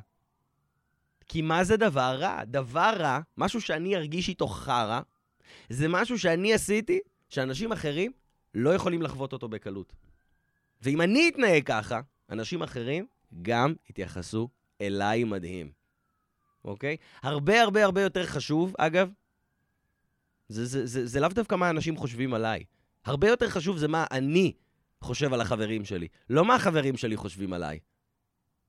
כי 1.28 1.42
מה 1.42 1.64
זה 1.64 1.76
דבר 1.76 2.16
רע? 2.18 2.44
דבר 2.44 2.94
רע, 2.98 3.20
משהו 3.36 3.60
שאני 3.60 3.96
ארגיש 3.96 4.28
איתו 4.28 4.46
חרא, 4.46 5.00
זה 5.68 5.88
משהו 5.88 6.18
שאני 6.18 6.54
עשיתי, 6.54 6.98
שאנשים 7.28 7.72
אחרים 7.72 8.12
לא 8.54 8.74
יכולים 8.74 9.02
לחוות 9.02 9.32
אותו 9.32 9.48
בקלות. 9.48 9.92
ואם 10.82 11.00
אני 11.00 11.28
אתנהג 11.28 11.62
ככה, 11.66 12.00
אנשים 12.30 12.62
אחרים 12.62 13.06
גם 13.42 13.74
יתייחסו 13.90 14.48
אליי 14.80 15.24
מדהים, 15.24 15.72
אוקיי? 16.64 16.96
הרבה 17.22 17.62
הרבה 17.62 17.84
הרבה 17.84 18.02
יותר 18.02 18.26
חשוב, 18.26 18.74
אגב, 18.78 19.10
זה, 20.48 20.66
זה, 20.66 20.86
זה, 20.86 21.06
זה 21.06 21.20
לאו 21.20 21.28
דווקא 21.28 21.54
מה 21.54 21.70
אנשים 21.70 21.96
חושבים 21.96 22.34
עליי. 22.34 22.64
הרבה 23.06 23.28
יותר 23.28 23.48
חשוב 23.50 23.76
זה 23.76 23.88
מה 23.88 24.06
אני 24.10 24.52
חושב 25.00 25.32
על 25.32 25.40
החברים 25.40 25.84
שלי, 25.84 26.08
לא 26.30 26.44
מה 26.44 26.54
החברים 26.54 26.96
שלי 26.96 27.16
חושבים 27.16 27.52
עליי. 27.52 27.78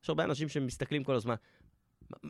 יש 0.03 0.09
הרבה 0.09 0.23
אנשים 0.23 0.49
שמסתכלים 0.49 1.03
כל 1.03 1.15
הזמן, 1.15 1.35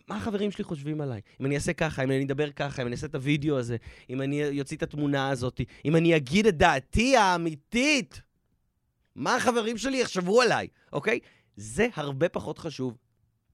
מה 0.07 0.17
החברים 0.17 0.51
שלי 0.51 0.63
חושבים 0.63 1.01
עליי? 1.01 1.21
אם 1.41 1.45
אני 1.45 1.55
אעשה 1.55 1.73
ככה, 1.73 2.03
אם 2.03 2.11
אני 2.11 2.23
אדבר 2.23 2.51
ככה, 2.51 2.81
אם 2.81 2.87
אני 2.87 2.95
אעשה 2.95 3.07
את 3.07 3.15
הוידאו 3.15 3.57
הזה, 3.57 3.77
אם 4.09 4.21
אני 4.21 4.59
אוציא 4.59 4.77
את 4.77 4.83
התמונה 4.83 5.29
הזאת, 5.29 5.61
אם 5.85 5.95
אני 5.95 6.15
אגיד 6.15 6.47
את 6.47 6.57
דעתי 6.57 7.17
האמיתית, 7.17 8.21
מה 9.15 9.35
החברים 9.35 9.77
שלי 9.77 10.01
יחשבו 10.01 10.41
עליי, 10.41 10.67
אוקיי? 10.93 11.19
זה 11.55 11.87
הרבה 11.95 12.29
פחות 12.29 12.57
חשוב. 12.57 12.97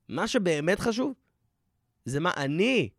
מה 0.09 0.27
שבאמת 0.27 0.79
חשוב, 0.79 1.13
זה 2.05 2.19
מה 2.19 2.31
אני 2.37 2.89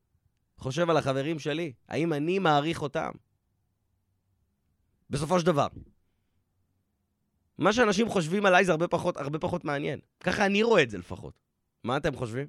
חושב 0.58 0.90
על 0.90 0.96
החברים 0.96 1.38
שלי. 1.38 1.72
האם 1.88 2.12
אני 2.12 2.38
מעריך 2.38 2.82
אותם? 2.82 3.10
בסופו 5.14 5.40
של 5.40 5.46
דבר. 5.46 5.66
מה 7.59 7.72
שאנשים 7.72 8.09
חושבים 8.09 8.46
עליי 8.46 8.64
זה 8.64 8.72
הרבה 8.72 8.88
פחות, 8.88 9.16
הרבה 9.16 9.38
פחות 9.38 9.64
מעניין. 9.64 10.00
ככה 10.20 10.46
אני 10.46 10.62
רואה 10.62 10.83
את 10.83 10.90
זה 10.90 10.98
לפחות. 10.98 11.35
מה 11.85 11.96
אתם 11.96 12.16
חושבים? 12.16 12.46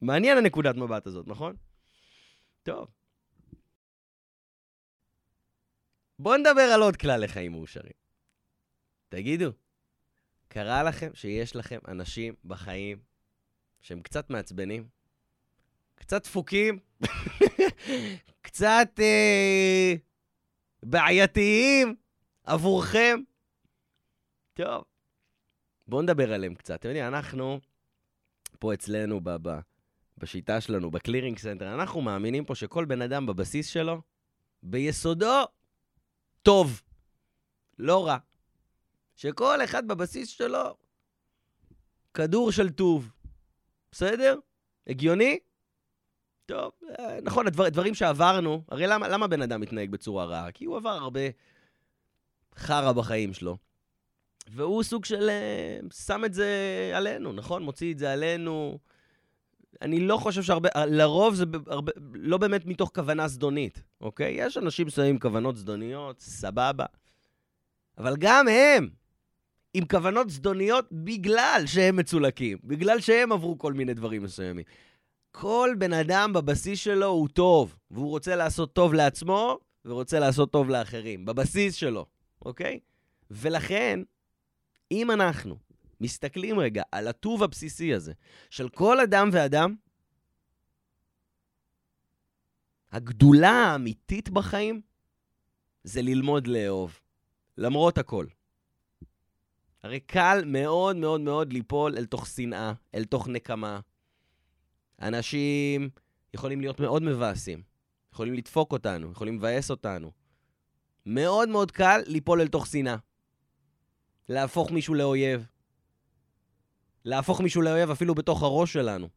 מעניין 0.00 0.38
הנקודת 0.38 0.76
מבט 0.76 1.06
הזאת, 1.06 1.28
נכון? 1.28 1.56
טוב. 2.62 2.88
בואו 6.18 6.36
נדבר 6.36 6.62
על 6.74 6.82
עוד 6.82 6.96
כלל 6.96 7.24
לחיים 7.24 7.52
מאושרים. 7.52 7.92
תגידו, 9.08 9.50
קרה 10.48 10.82
לכם 10.82 11.10
שיש 11.14 11.56
לכם 11.56 11.78
אנשים 11.88 12.34
בחיים 12.44 12.98
שהם 13.80 14.02
קצת 14.02 14.30
מעצבנים? 14.30 14.88
קצת 15.94 16.22
דפוקים? 16.24 16.78
קצת 18.42 18.88
אה, 18.98 19.94
בעייתיים 20.82 21.94
עבורכם? 22.44 23.20
טוב, 24.54 24.84
בואו 25.86 26.02
נדבר 26.02 26.32
עליהם 26.32 26.54
קצת. 26.54 26.74
אתם 26.74 26.88
יודעים, 26.88 27.06
אנחנו 27.06 27.60
פה 28.58 28.74
אצלנו, 28.74 29.20
ב- 29.20 29.36
ב- 29.48 29.60
בשיטה 30.18 30.60
שלנו, 30.60 30.90
ב 30.90 30.95
Clearing 30.95 31.38
Center, 31.38 31.74
אנחנו 31.74 32.00
מאמינים 32.00 32.44
פה 32.44 32.54
שכל 32.54 32.84
בן 32.84 33.02
אדם 33.02 33.26
בבסיס 33.26 33.68
שלו, 33.68 34.02
ביסודו, 34.62 35.44
טוב, 36.42 36.82
לא 37.78 38.06
רע. 38.06 38.18
שכל 39.16 39.64
אחד 39.64 39.88
בבסיס 39.88 40.28
שלו, 40.28 40.76
כדור 42.14 42.52
של 42.52 42.70
טוב. 42.70 43.12
בסדר? 43.92 44.38
הגיוני? 44.86 45.38
טוב, 46.50 46.72
אה, 46.98 47.18
נכון, 47.22 47.46
הדבר, 47.46 47.68
דברים 47.68 47.94
שעברנו, 47.94 48.62
הרי 48.68 48.86
למה, 48.86 49.08
למה 49.08 49.26
בן 49.26 49.42
אדם 49.42 49.60
מתנהג 49.60 49.90
בצורה 49.90 50.24
רעה? 50.24 50.52
כי 50.52 50.64
הוא 50.64 50.76
עבר 50.76 50.90
הרבה 50.90 51.20
חרא 52.56 52.92
בחיים 52.92 53.32
שלו. 53.32 53.56
והוא 54.52 54.82
סוג 54.82 55.04
של... 55.04 55.28
אה, 55.28 55.78
שם 55.92 56.24
את 56.24 56.34
זה 56.34 56.48
עלינו, 56.94 57.32
נכון? 57.32 57.62
מוציא 57.62 57.92
את 57.92 57.98
זה 57.98 58.12
עלינו. 58.12 58.78
אני 59.82 60.00
לא 60.00 60.16
חושב 60.16 60.42
שהרבה... 60.42 60.68
לרוב 60.86 61.34
זה 61.34 61.44
הרבה, 61.66 61.92
לא 62.14 62.38
באמת 62.38 62.66
מתוך 62.66 62.90
כוונה 62.94 63.28
זדונית, 63.28 63.82
אוקיי? 64.00 64.34
יש 64.38 64.56
אנשים 64.56 64.86
עם 65.08 65.18
כוונות 65.18 65.56
זדוניות, 65.56 66.20
סבבה. 66.20 66.86
אבל 67.98 68.16
גם 68.16 68.48
הם 68.48 68.88
עם 69.74 69.84
כוונות 69.84 70.30
זדוניות 70.30 70.86
בגלל 70.92 71.62
שהם 71.66 71.96
מצולקים, 71.96 72.58
בגלל 72.64 73.00
שהם 73.00 73.32
עברו 73.32 73.58
כל 73.58 73.72
מיני 73.72 73.94
דברים 73.94 74.22
מסוימים. 74.22 74.64
כל 75.30 75.74
בן 75.78 75.92
אדם 75.92 76.32
בבסיס 76.32 76.78
שלו 76.78 77.06
הוא 77.06 77.28
טוב, 77.28 77.76
והוא 77.90 78.10
רוצה 78.10 78.36
לעשות 78.36 78.72
טוב 78.72 78.94
לעצמו, 78.94 79.58
ורוצה 79.84 80.18
לעשות 80.18 80.52
טוב 80.52 80.68
לאחרים, 80.68 81.24
בבסיס 81.24 81.74
שלו, 81.74 82.06
אוקיי? 82.44 82.80
ולכן, 83.30 84.00
אם 84.90 85.10
אנחנו 85.10 85.56
מסתכלים 86.00 86.58
רגע 86.58 86.82
על 86.92 87.08
הטוב 87.08 87.42
הבסיסי 87.42 87.94
הזה 87.94 88.12
של 88.50 88.68
כל 88.68 89.00
אדם 89.00 89.28
ואדם, 89.32 89.74
הגדולה 92.92 93.50
האמיתית 93.50 94.30
בחיים 94.30 94.80
זה 95.84 96.02
ללמוד 96.02 96.46
לאהוב, 96.46 97.00
למרות 97.58 97.98
הכל. 97.98 98.26
הרי 99.82 100.00
קל 100.00 100.42
מאוד 100.46 100.96
מאוד 100.96 101.20
מאוד 101.20 101.52
ליפול 101.52 101.96
אל 101.96 102.06
תוך 102.06 102.26
שנאה, 102.26 102.72
אל 102.94 103.04
תוך 103.04 103.28
נקמה. 103.28 103.80
אנשים 105.00 105.90
יכולים 106.34 106.60
להיות 106.60 106.80
מאוד 106.80 107.02
מבאסים, 107.02 107.62
יכולים 108.12 108.34
לדפוק 108.34 108.72
אותנו, 108.72 109.12
יכולים 109.12 109.36
לבאס 109.38 109.70
אותנו. 109.70 110.12
מאוד 111.06 111.48
מאוד 111.48 111.70
קל 111.70 112.00
ליפול 112.06 112.40
אל 112.40 112.48
תוך 112.48 112.66
שנאה. 112.66 112.96
להפוך 114.28 114.70
מישהו 114.70 114.94
לאויב. 114.94 115.46
להפוך 117.04 117.40
מישהו 117.40 117.62
לאויב 117.62 117.90
אפילו 117.90 118.14
בתוך 118.14 118.42
הראש 118.42 118.72
שלנו. 118.72 119.08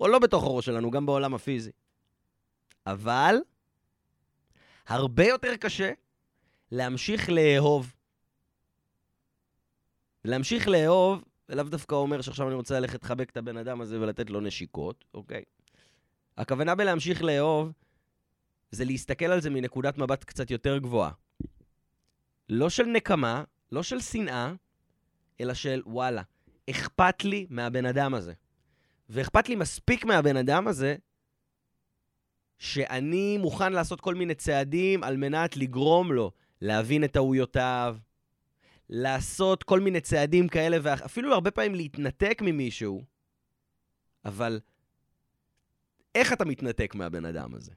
או 0.00 0.08
לא 0.08 0.18
בתוך 0.18 0.44
הראש 0.44 0.66
שלנו, 0.66 0.90
גם 0.90 1.06
בעולם 1.06 1.34
הפיזי. 1.34 1.70
אבל 2.86 3.36
הרבה 4.86 5.26
יותר 5.26 5.56
קשה 5.56 5.92
להמשיך 6.72 7.30
לאהוב. 7.30 7.94
להמשיך 10.24 10.68
לאהוב, 10.68 11.24
ולאו 11.48 11.64
דווקא 11.64 11.94
אומר 11.94 12.20
שעכשיו 12.20 12.48
אני 12.48 12.54
רוצה 12.54 12.80
ללכת 12.80 13.04
לחבק 13.04 13.30
את 13.30 13.36
הבן 13.36 13.56
אדם 13.56 13.80
הזה 13.80 14.00
ולתת 14.00 14.30
לו 14.30 14.40
נשיקות, 14.40 15.04
אוקיי? 15.14 15.42
הכוונה 16.36 16.74
בלהמשיך 16.74 17.22
לאהוב 17.22 17.72
זה 18.70 18.84
להסתכל 18.84 19.24
על 19.24 19.40
זה 19.40 19.50
מנקודת 19.50 19.98
מבט 19.98 20.24
קצת 20.24 20.50
יותר 20.50 20.78
גבוהה. 20.78 21.10
לא 22.48 22.70
של 22.70 22.84
נקמה, 22.86 23.44
לא 23.72 23.82
של 23.82 24.00
שנאה, 24.00 24.52
אלא 25.40 25.54
של 25.54 25.82
וואלה, 25.86 26.22
אכפת 26.70 27.24
לי 27.24 27.46
מהבן 27.50 27.86
אדם 27.86 28.14
הזה. 28.14 28.32
ואכפת 29.08 29.48
לי 29.48 29.54
מספיק 29.54 30.04
מהבן 30.04 30.36
אדם 30.36 30.68
הזה, 30.68 30.96
שאני 32.58 33.38
מוכן 33.38 33.72
לעשות 33.72 34.00
כל 34.00 34.14
מיני 34.14 34.34
צעדים 34.34 35.04
על 35.04 35.16
מנת 35.16 35.56
לגרום 35.56 36.12
לו 36.12 36.32
להבין 36.60 37.04
את 37.04 37.12
טעויותיו, 37.12 37.96
לעשות 38.90 39.62
כל 39.62 39.80
מיני 39.80 40.00
צעדים 40.00 40.48
כאלה, 40.48 40.76
ואפילו 40.82 41.34
הרבה 41.34 41.50
פעמים 41.50 41.74
להתנתק 41.74 42.38
ממישהו, 42.42 43.04
אבל 44.24 44.60
איך 46.14 46.32
אתה 46.32 46.44
מתנתק 46.44 46.94
מהבן 46.94 47.24
אדם 47.24 47.54
הזה? 47.54 47.72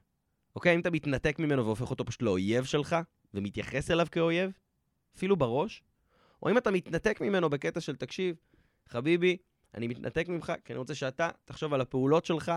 אוקיי? 0.56 0.74
אם 0.74 0.80
אתה 0.80 0.90
מתנתק 0.90 1.38
ממנו 1.38 1.64
והופך 1.64 1.90
אותו 1.90 2.04
פשוט 2.04 2.22
לאויב 2.22 2.64
שלך, 2.64 2.96
ומתייחס 3.34 3.90
אליו 3.90 4.06
כאויב, 4.12 4.52
אפילו 5.16 5.36
בראש, 5.36 5.82
או 6.42 6.50
אם 6.50 6.58
אתה 6.58 6.70
מתנתק 6.70 7.20
ממנו 7.20 7.50
בקטע 7.50 7.80
של, 7.80 7.96
תקשיב, 7.96 8.36
חביבי, 8.88 9.36
אני 9.74 9.88
מתנתק 9.88 10.28
ממך, 10.28 10.52
כי 10.64 10.72
אני 10.72 10.78
רוצה 10.78 10.94
שאתה 10.94 11.30
תחשוב 11.44 11.74
על 11.74 11.80
הפעולות 11.80 12.24
שלך, 12.24 12.52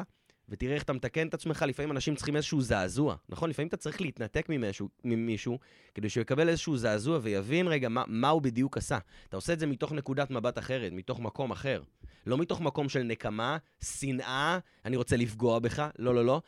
ותראה 0.50 0.76
איך 0.76 0.84
אתה 0.84 0.94
מתקן 0.94 1.28
את 1.28 1.34
עצמך. 1.34 1.66
לפעמים 1.68 1.92
אנשים 1.92 2.16
צריכים 2.16 2.36
איזשהו 2.36 2.62
זעזוע, 2.62 3.16
נכון? 3.30 3.50
לפעמים 3.50 3.68
אתה 3.68 3.78
צריך 3.78 4.02
להתנתק 4.02 4.46
ממישהו, 4.50 4.90
ממישהו 5.04 5.60
כדי 5.96 6.10
שהוא 6.10 6.22
יקבל 6.22 6.50
איזשהו 6.50 6.78
זעזוע 6.78 7.20
ויבין 7.22 7.68
רגע 7.68 7.90
מה, 7.90 8.04
מה 8.08 8.30
הוא 8.30 8.42
בדיוק 8.42 8.78
עשה. 8.78 8.98
אתה 9.30 9.38
עושה 9.38 9.54
את 9.54 9.60
זה 9.60 9.68
מתוך 9.68 9.92
נקודת 9.92 10.32
מבט 10.32 10.58
אחרת, 10.58 10.92
מתוך 10.92 11.20
מקום 11.20 11.52
אחר. 11.52 11.82
לא 12.26 12.38
מתוך 12.38 12.62
מקום 12.62 12.90
של 12.90 13.04
נקמה, 13.04 13.58
שנאה, 13.84 14.60
אני 14.86 14.98
רוצה 14.98 15.18
לפגוע 15.18 15.60
בך, 15.60 15.88
לא, 16.00 16.16
לא, 16.16 16.26
לא. 16.26 16.42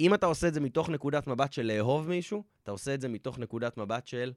אם 0.00 0.14
אתה 0.14 0.26
עושה 0.26 0.48
את 0.48 0.54
זה 0.54 0.60
מתוך 0.60 0.88
נקודת 0.88 1.26
מבט 1.26 1.52
של 1.52 1.62
לאהוב 1.62 2.08
מישהו, 2.08 2.44
אתה 2.62 2.70
עושה 2.70 2.94
את 2.94 3.00
זה 3.00 3.08
מתוך 3.08 3.38
נקודת 3.38 3.76
מבט 3.76 4.06
של 4.06 4.32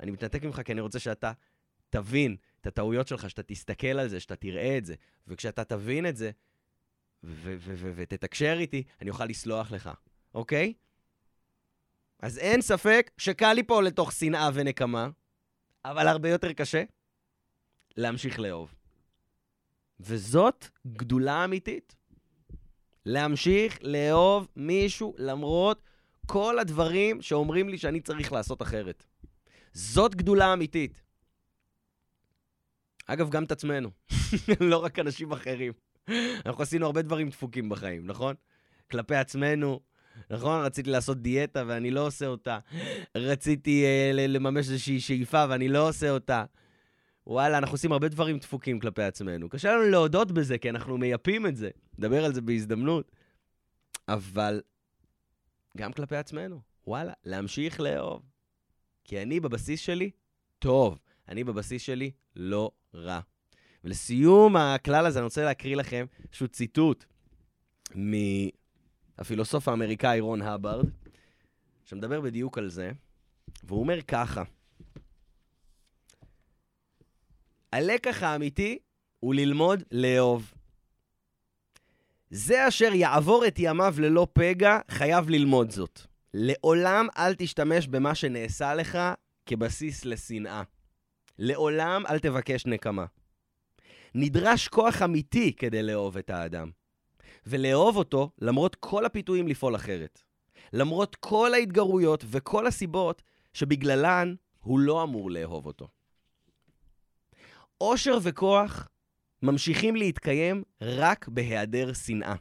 אני 0.00 0.10
מתנתק 0.10 0.44
ממך 0.44 0.60
כי 0.64 0.72
אני 0.72 0.80
רוצה 0.80 0.98
שאתה 0.98 1.32
תבין 1.90 2.36
את 2.60 2.66
הטעויות 2.66 3.08
שלך, 3.08 3.30
שאתה 3.30 3.42
תסתכל 3.42 3.86
על 3.86 4.08
זה, 4.08 4.20
שאתה 4.20 4.36
תראה 4.36 4.78
את 4.78 4.84
זה. 4.84 4.94
וכשאתה 5.28 5.64
תבין 5.64 6.06
את 6.06 6.16
זה, 6.16 6.30
ותתקשר 7.24 8.56
איתי, 8.58 8.82
אני 9.00 9.10
אוכל 9.10 9.24
לסלוח 9.24 9.72
לך, 9.72 9.90
אוקיי? 10.34 10.72
אז 12.20 12.38
אין 12.38 12.62
ספק 12.62 13.10
שקל 13.18 13.52
ליפול 13.52 13.86
לתוך 13.86 14.12
שנאה 14.12 14.50
ונקמה, 14.54 15.08
אבל 15.84 16.08
הרבה 16.08 16.28
יותר 16.28 16.52
קשה 16.52 16.82
להמשיך 17.96 18.38
לאהוב. 18.38 18.74
וזאת 20.00 20.66
גדולה 20.86 21.44
אמיתית. 21.44 21.96
להמשיך 23.06 23.78
לאהוב 23.82 24.48
מישהו 24.56 25.14
למרות 25.18 25.82
כל 26.26 26.58
הדברים 26.58 27.22
שאומרים 27.22 27.68
לי 27.68 27.78
שאני 27.78 28.00
צריך 28.00 28.32
לעשות 28.32 28.62
אחרת. 28.62 29.04
זאת 29.72 30.14
גדולה 30.14 30.52
אמיתית. 30.52 31.02
אגב, 33.06 33.30
גם 33.30 33.44
את 33.44 33.52
עצמנו, 33.52 33.90
לא 34.70 34.84
רק 34.84 34.98
אנשים 34.98 35.32
אחרים. 35.32 35.72
אנחנו 36.46 36.62
עשינו 36.62 36.86
הרבה 36.86 37.02
דברים 37.02 37.28
דפוקים 37.28 37.68
בחיים, 37.68 38.06
נכון? 38.06 38.34
כלפי 38.90 39.14
עצמנו, 39.16 39.80
נכון? 40.30 40.64
רציתי 40.64 40.90
לעשות 40.90 41.22
דיאטה 41.22 41.62
ואני 41.66 41.90
לא 41.90 42.06
עושה 42.06 42.26
אותה. 42.26 42.58
רציתי 43.14 43.84
uh, 43.84 44.16
לממש 44.16 44.68
איזושהי 44.68 45.00
שאיפה 45.00 45.44
ואני 45.48 45.68
לא 45.68 45.88
עושה 45.88 46.10
אותה. 46.10 46.44
וואלה, 47.26 47.58
אנחנו 47.58 47.74
עושים 47.74 47.92
הרבה 47.92 48.08
דברים 48.08 48.38
דפוקים 48.38 48.80
כלפי 48.80 49.02
עצמנו. 49.02 49.48
קשה 49.48 49.72
לנו 49.72 49.90
להודות 49.90 50.32
בזה, 50.32 50.58
כי 50.58 50.70
אנחנו 50.70 50.98
מייפים 50.98 51.46
את 51.46 51.56
זה. 51.56 51.70
נדבר 51.98 52.24
על 52.24 52.34
זה 52.34 52.40
בהזדמנות. 52.40 53.12
אבל 54.08 54.60
גם 55.76 55.92
כלפי 55.92 56.16
עצמנו, 56.16 56.60
וואלה, 56.86 57.12
להמשיך 57.24 57.80
לאהוב. 57.80 58.22
כי 59.04 59.22
אני 59.22 59.40
בבסיס 59.40 59.80
שלי 59.80 60.10
טוב, 60.58 60.98
אני 61.28 61.44
בבסיס 61.44 61.82
שלי 61.82 62.10
לא 62.36 62.70
רע. 62.94 63.20
ולסיום 63.84 64.56
הכלל 64.56 65.06
הזה, 65.06 65.18
אני 65.18 65.24
רוצה 65.24 65.44
להקריא 65.44 65.76
לכם 65.76 66.06
איזשהו 66.28 66.48
ציטוט 66.48 67.04
מהפילוסוף 67.94 69.68
האמריקאי 69.68 70.20
רון 70.20 70.42
הברד, 70.42 70.86
שמדבר 71.84 72.20
בדיוק 72.20 72.58
על 72.58 72.68
זה, 72.68 72.92
והוא 73.64 73.80
אומר 73.80 74.02
ככה: 74.02 74.42
הלקח 77.72 78.22
האמיתי 78.22 78.78
הוא 79.20 79.34
ללמוד 79.34 79.82
לאהוב. 79.90 80.54
זה 82.30 82.68
אשר 82.68 82.92
יעבור 82.94 83.46
את 83.46 83.54
ימיו 83.58 83.94
ללא 83.98 84.26
פגע, 84.32 84.78
חייב 84.90 85.30
ללמוד 85.30 85.70
זאת. 85.70 86.00
לעולם 86.34 87.06
אל 87.18 87.34
תשתמש 87.34 87.86
במה 87.86 88.14
שנעשה 88.14 88.74
לך 88.74 88.98
כבסיס 89.46 90.04
לשנאה. 90.04 90.62
לעולם 91.38 92.06
אל 92.06 92.18
תבקש 92.18 92.66
נקמה. 92.66 93.04
נדרש 94.14 94.68
כוח 94.68 95.02
אמיתי 95.02 95.52
כדי 95.52 95.82
לאהוב 95.82 96.16
את 96.16 96.30
האדם. 96.30 96.70
ולאהוב 97.46 97.96
אותו 97.96 98.30
למרות 98.40 98.74
כל 98.74 99.04
הפיתויים 99.04 99.48
לפעול 99.48 99.76
אחרת. 99.76 100.22
למרות 100.72 101.16
כל 101.16 101.54
ההתגרויות 101.54 102.24
וכל 102.26 102.66
הסיבות 102.66 103.22
שבגללן 103.52 104.34
הוא 104.60 104.80
לא 104.80 105.02
אמור 105.02 105.30
לאהוב 105.30 105.66
אותו. 105.66 105.88
עושר 107.78 108.18
וכוח 108.22 108.88
ממשיכים 109.42 109.96
להתקיים 109.96 110.62
רק 110.82 111.28
בהיעדר 111.28 111.92
שנאה. 111.92 112.34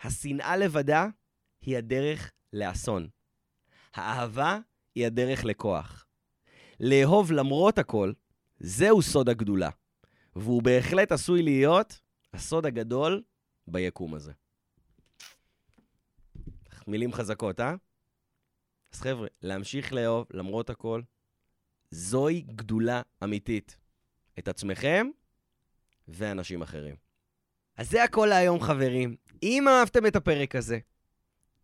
השנאה 0.00 0.56
לבדה 0.56 1.06
היא 1.60 1.76
הדרך 1.78 2.32
לאסון. 2.52 3.08
האהבה 3.94 4.58
היא 4.94 5.06
הדרך 5.06 5.44
לכוח. 5.44 6.06
לאהוב 6.80 7.32
למרות 7.32 7.78
הכל, 7.78 8.12
זהו 8.60 9.02
סוד 9.02 9.28
הגדולה. 9.28 9.70
והוא 10.36 10.62
בהחלט 10.62 11.12
עשוי 11.12 11.42
להיות 11.42 12.00
הסוד 12.32 12.66
הגדול 12.66 13.22
ביקום 13.66 14.14
הזה. 14.14 14.32
מילים 16.86 17.12
חזקות, 17.12 17.60
אה? 17.60 17.74
אז 18.92 19.00
חבר'ה, 19.00 19.28
להמשיך 19.42 19.92
לאהוב 19.92 20.26
למרות 20.30 20.70
הכל, 20.70 21.02
זוהי 21.90 22.40
גדולה 22.40 23.02
אמיתית. 23.24 23.76
את 24.38 24.48
עצמכם 24.48 25.06
ואנשים 26.08 26.62
אחרים. 26.62 26.96
אז 27.76 27.90
זה 27.90 28.04
הכל 28.04 28.26
להיום, 28.30 28.60
חברים. 28.60 29.16
אם 29.42 29.68
אהבתם 29.68 30.06
את 30.06 30.16
הפרק 30.16 30.56
הזה, 30.56 30.78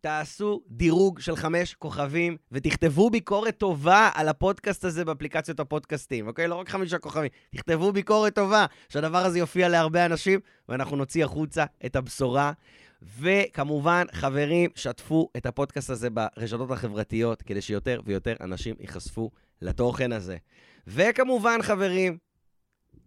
תעשו 0.03 0.61
דירוג 0.67 1.19
של 1.19 1.35
חמש 1.35 1.73
כוכבים 1.73 2.37
ותכתבו 2.51 3.09
ביקורת 3.09 3.57
טובה 3.57 4.09
על 4.13 4.29
הפודקאסט 4.29 4.85
הזה 4.85 5.05
באפליקציות 5.05 5.59
הפודקאסטים, 5.59 6.27
אוקיי? 6.27 6.47
לא 6.47 6.55
רק 6.55 6.69
חמישה 6.69 6.97
כוכבים, 6.97 7.29
תכתבו 7.55 7.91
ביקורת 7.91 8.35
טובה, 8.35 8.65
שהדבר 8.89 9.17
הזה 9.17 9.39
יופיע 9.39 9.69
להרבה 9.69 10.05
אנשים, 10.05 10.39
ואנחנו 10.69 10.95
נוציא 10.95 11.25
החוצה 11.25 11.65
את 11.85 11.95
הבשורה. 11.95 12.51
וכמובן, 13.19 14.05
חברים, 14.11 14.69
שתפו 14.75 15.29
את 15.37 15.45
הפודקאסט 15.45 15.89
הזה 15.89 16.09
ברשתות 16.09 16.71
החברתיות, 16.71 17.41
כדי 17.41 17.61
שיותר 17.61 18.01
ויותר 18.05 18.35
אנשים 18.41 18.75
ייחשפו 18.79 19.31
לתוכן 19.61 20.11
הזה. 20.11 20.37
וכמובן, 20.87 21.59
חברים, 21.61 22.17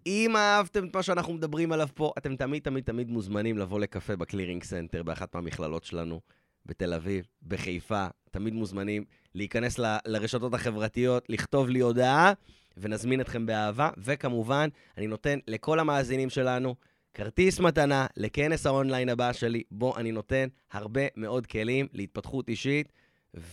אם 0.07 0.37
אהבתם 0.37 0.85
את 0.87 0.97
מה 0.97 1.03
שאנחנו 1.03 1.35
מדברים 1.35 1.73
עליו 1.73 1.89
פה, 1.95 2.13
אתם 2.19 2.37
תמיד 2.37 2.63
תמיד 2.63 2.85
תמיד 2.85 3.11
מוזמנים 3.11 3.59
לבוא 3.59 3.81
לקפה 3.81 4.17
ב 4.17 4.22
Clearing 4.22 4.65
Center 4.65 5.03
באחת 5.03 5.35
מהמכללות 5.35 5.85
שלנו. 5.85 6.21
בתל 6.67 6.95
אביב, 6.95 7.27
בחיפה, 7.47 8.07
תמיד 8.31 8.55
מוזמנים 8.55 9.05
להיכנס 9.35 9.79
ל, 9.79 9.97
לרשתות 10.07 10.55
החברתיות, 10.55 11.25
לכתוב 11.29 11.69
לי 11.69 11.81
הודעה, 11.81 12.33
ונזמין 12.77 13.21
אתכם 13.21 13.47
באהבה. 13.47 13.91
וכמובן, 13.99 14.69
אני 14.99 15.07
נותן 15.07 15.39
לכל 15.47 15.79
המאזינים 15.81 16.31
שלנו 16.31 16.75
כרטיס 17.15 17.61
מתנה 17.61 18.07
לכנס 18.17 18.67
האונליין 18.67 19.09
הבא 19.09 19.33
שלי, 19.33 19.63
בו 19.71 19.97
אני 19.97 20.13
נותן 20.13 20.49
הרבה 20.73 21.01
מאוד 21.17 21.47
כלים 21.47 21.87
להתפתחות 21.93 22.49
אישית 22.49 22.93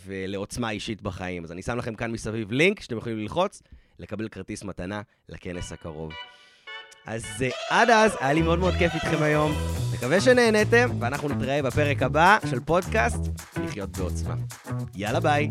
ולעוצמה 0.05 0.71
אישית 0.71 1.01
בחיים. 1.01 1.43
אז 1.43 1.51
אני 1.51 1.61
שם 1.61 1.77
לכם 1.77 1.95
כאן 1.95 2.11
מסביב 2.11 2.51
לינק 2.51 2.79
שאתם 2.79 2.97
יכולים 2.97 3.17
ללחוץ, 3.17 3.61
לקבל 3.99 4.29
כרטיס 4.29 4.63
מתנה 4.63 5.01
לכנס 5.29 5.71
הקרוב. 5.71 6.13
אז 7.05 7.23
uh, 7.39 7.53
עד 7.69 7.89
אז, 7.89 8.11
היה 8.19 8.33
לי 8.33 8.41
מאוד 8.41 8.59
מאוד 8.59 8.73
כיף 8.73 8.93
איתכם 8.93 9.23
היום. 9.23 9.51
מקווה 9.93 10.21
שנהנתם, 10.21 10.89
ואנחנו 10.99 11.29
נתראה 11.29 11.61
בפרק 11.61 12.03
הבא 12.03 12.37
של 12.49 12.59
פודקאסט 12.59 13.19
לחיות 13.63 13.97
בעוצמה. 13.97 14.35
יאללה 14.95 15.19
ביי. 15.19 15.49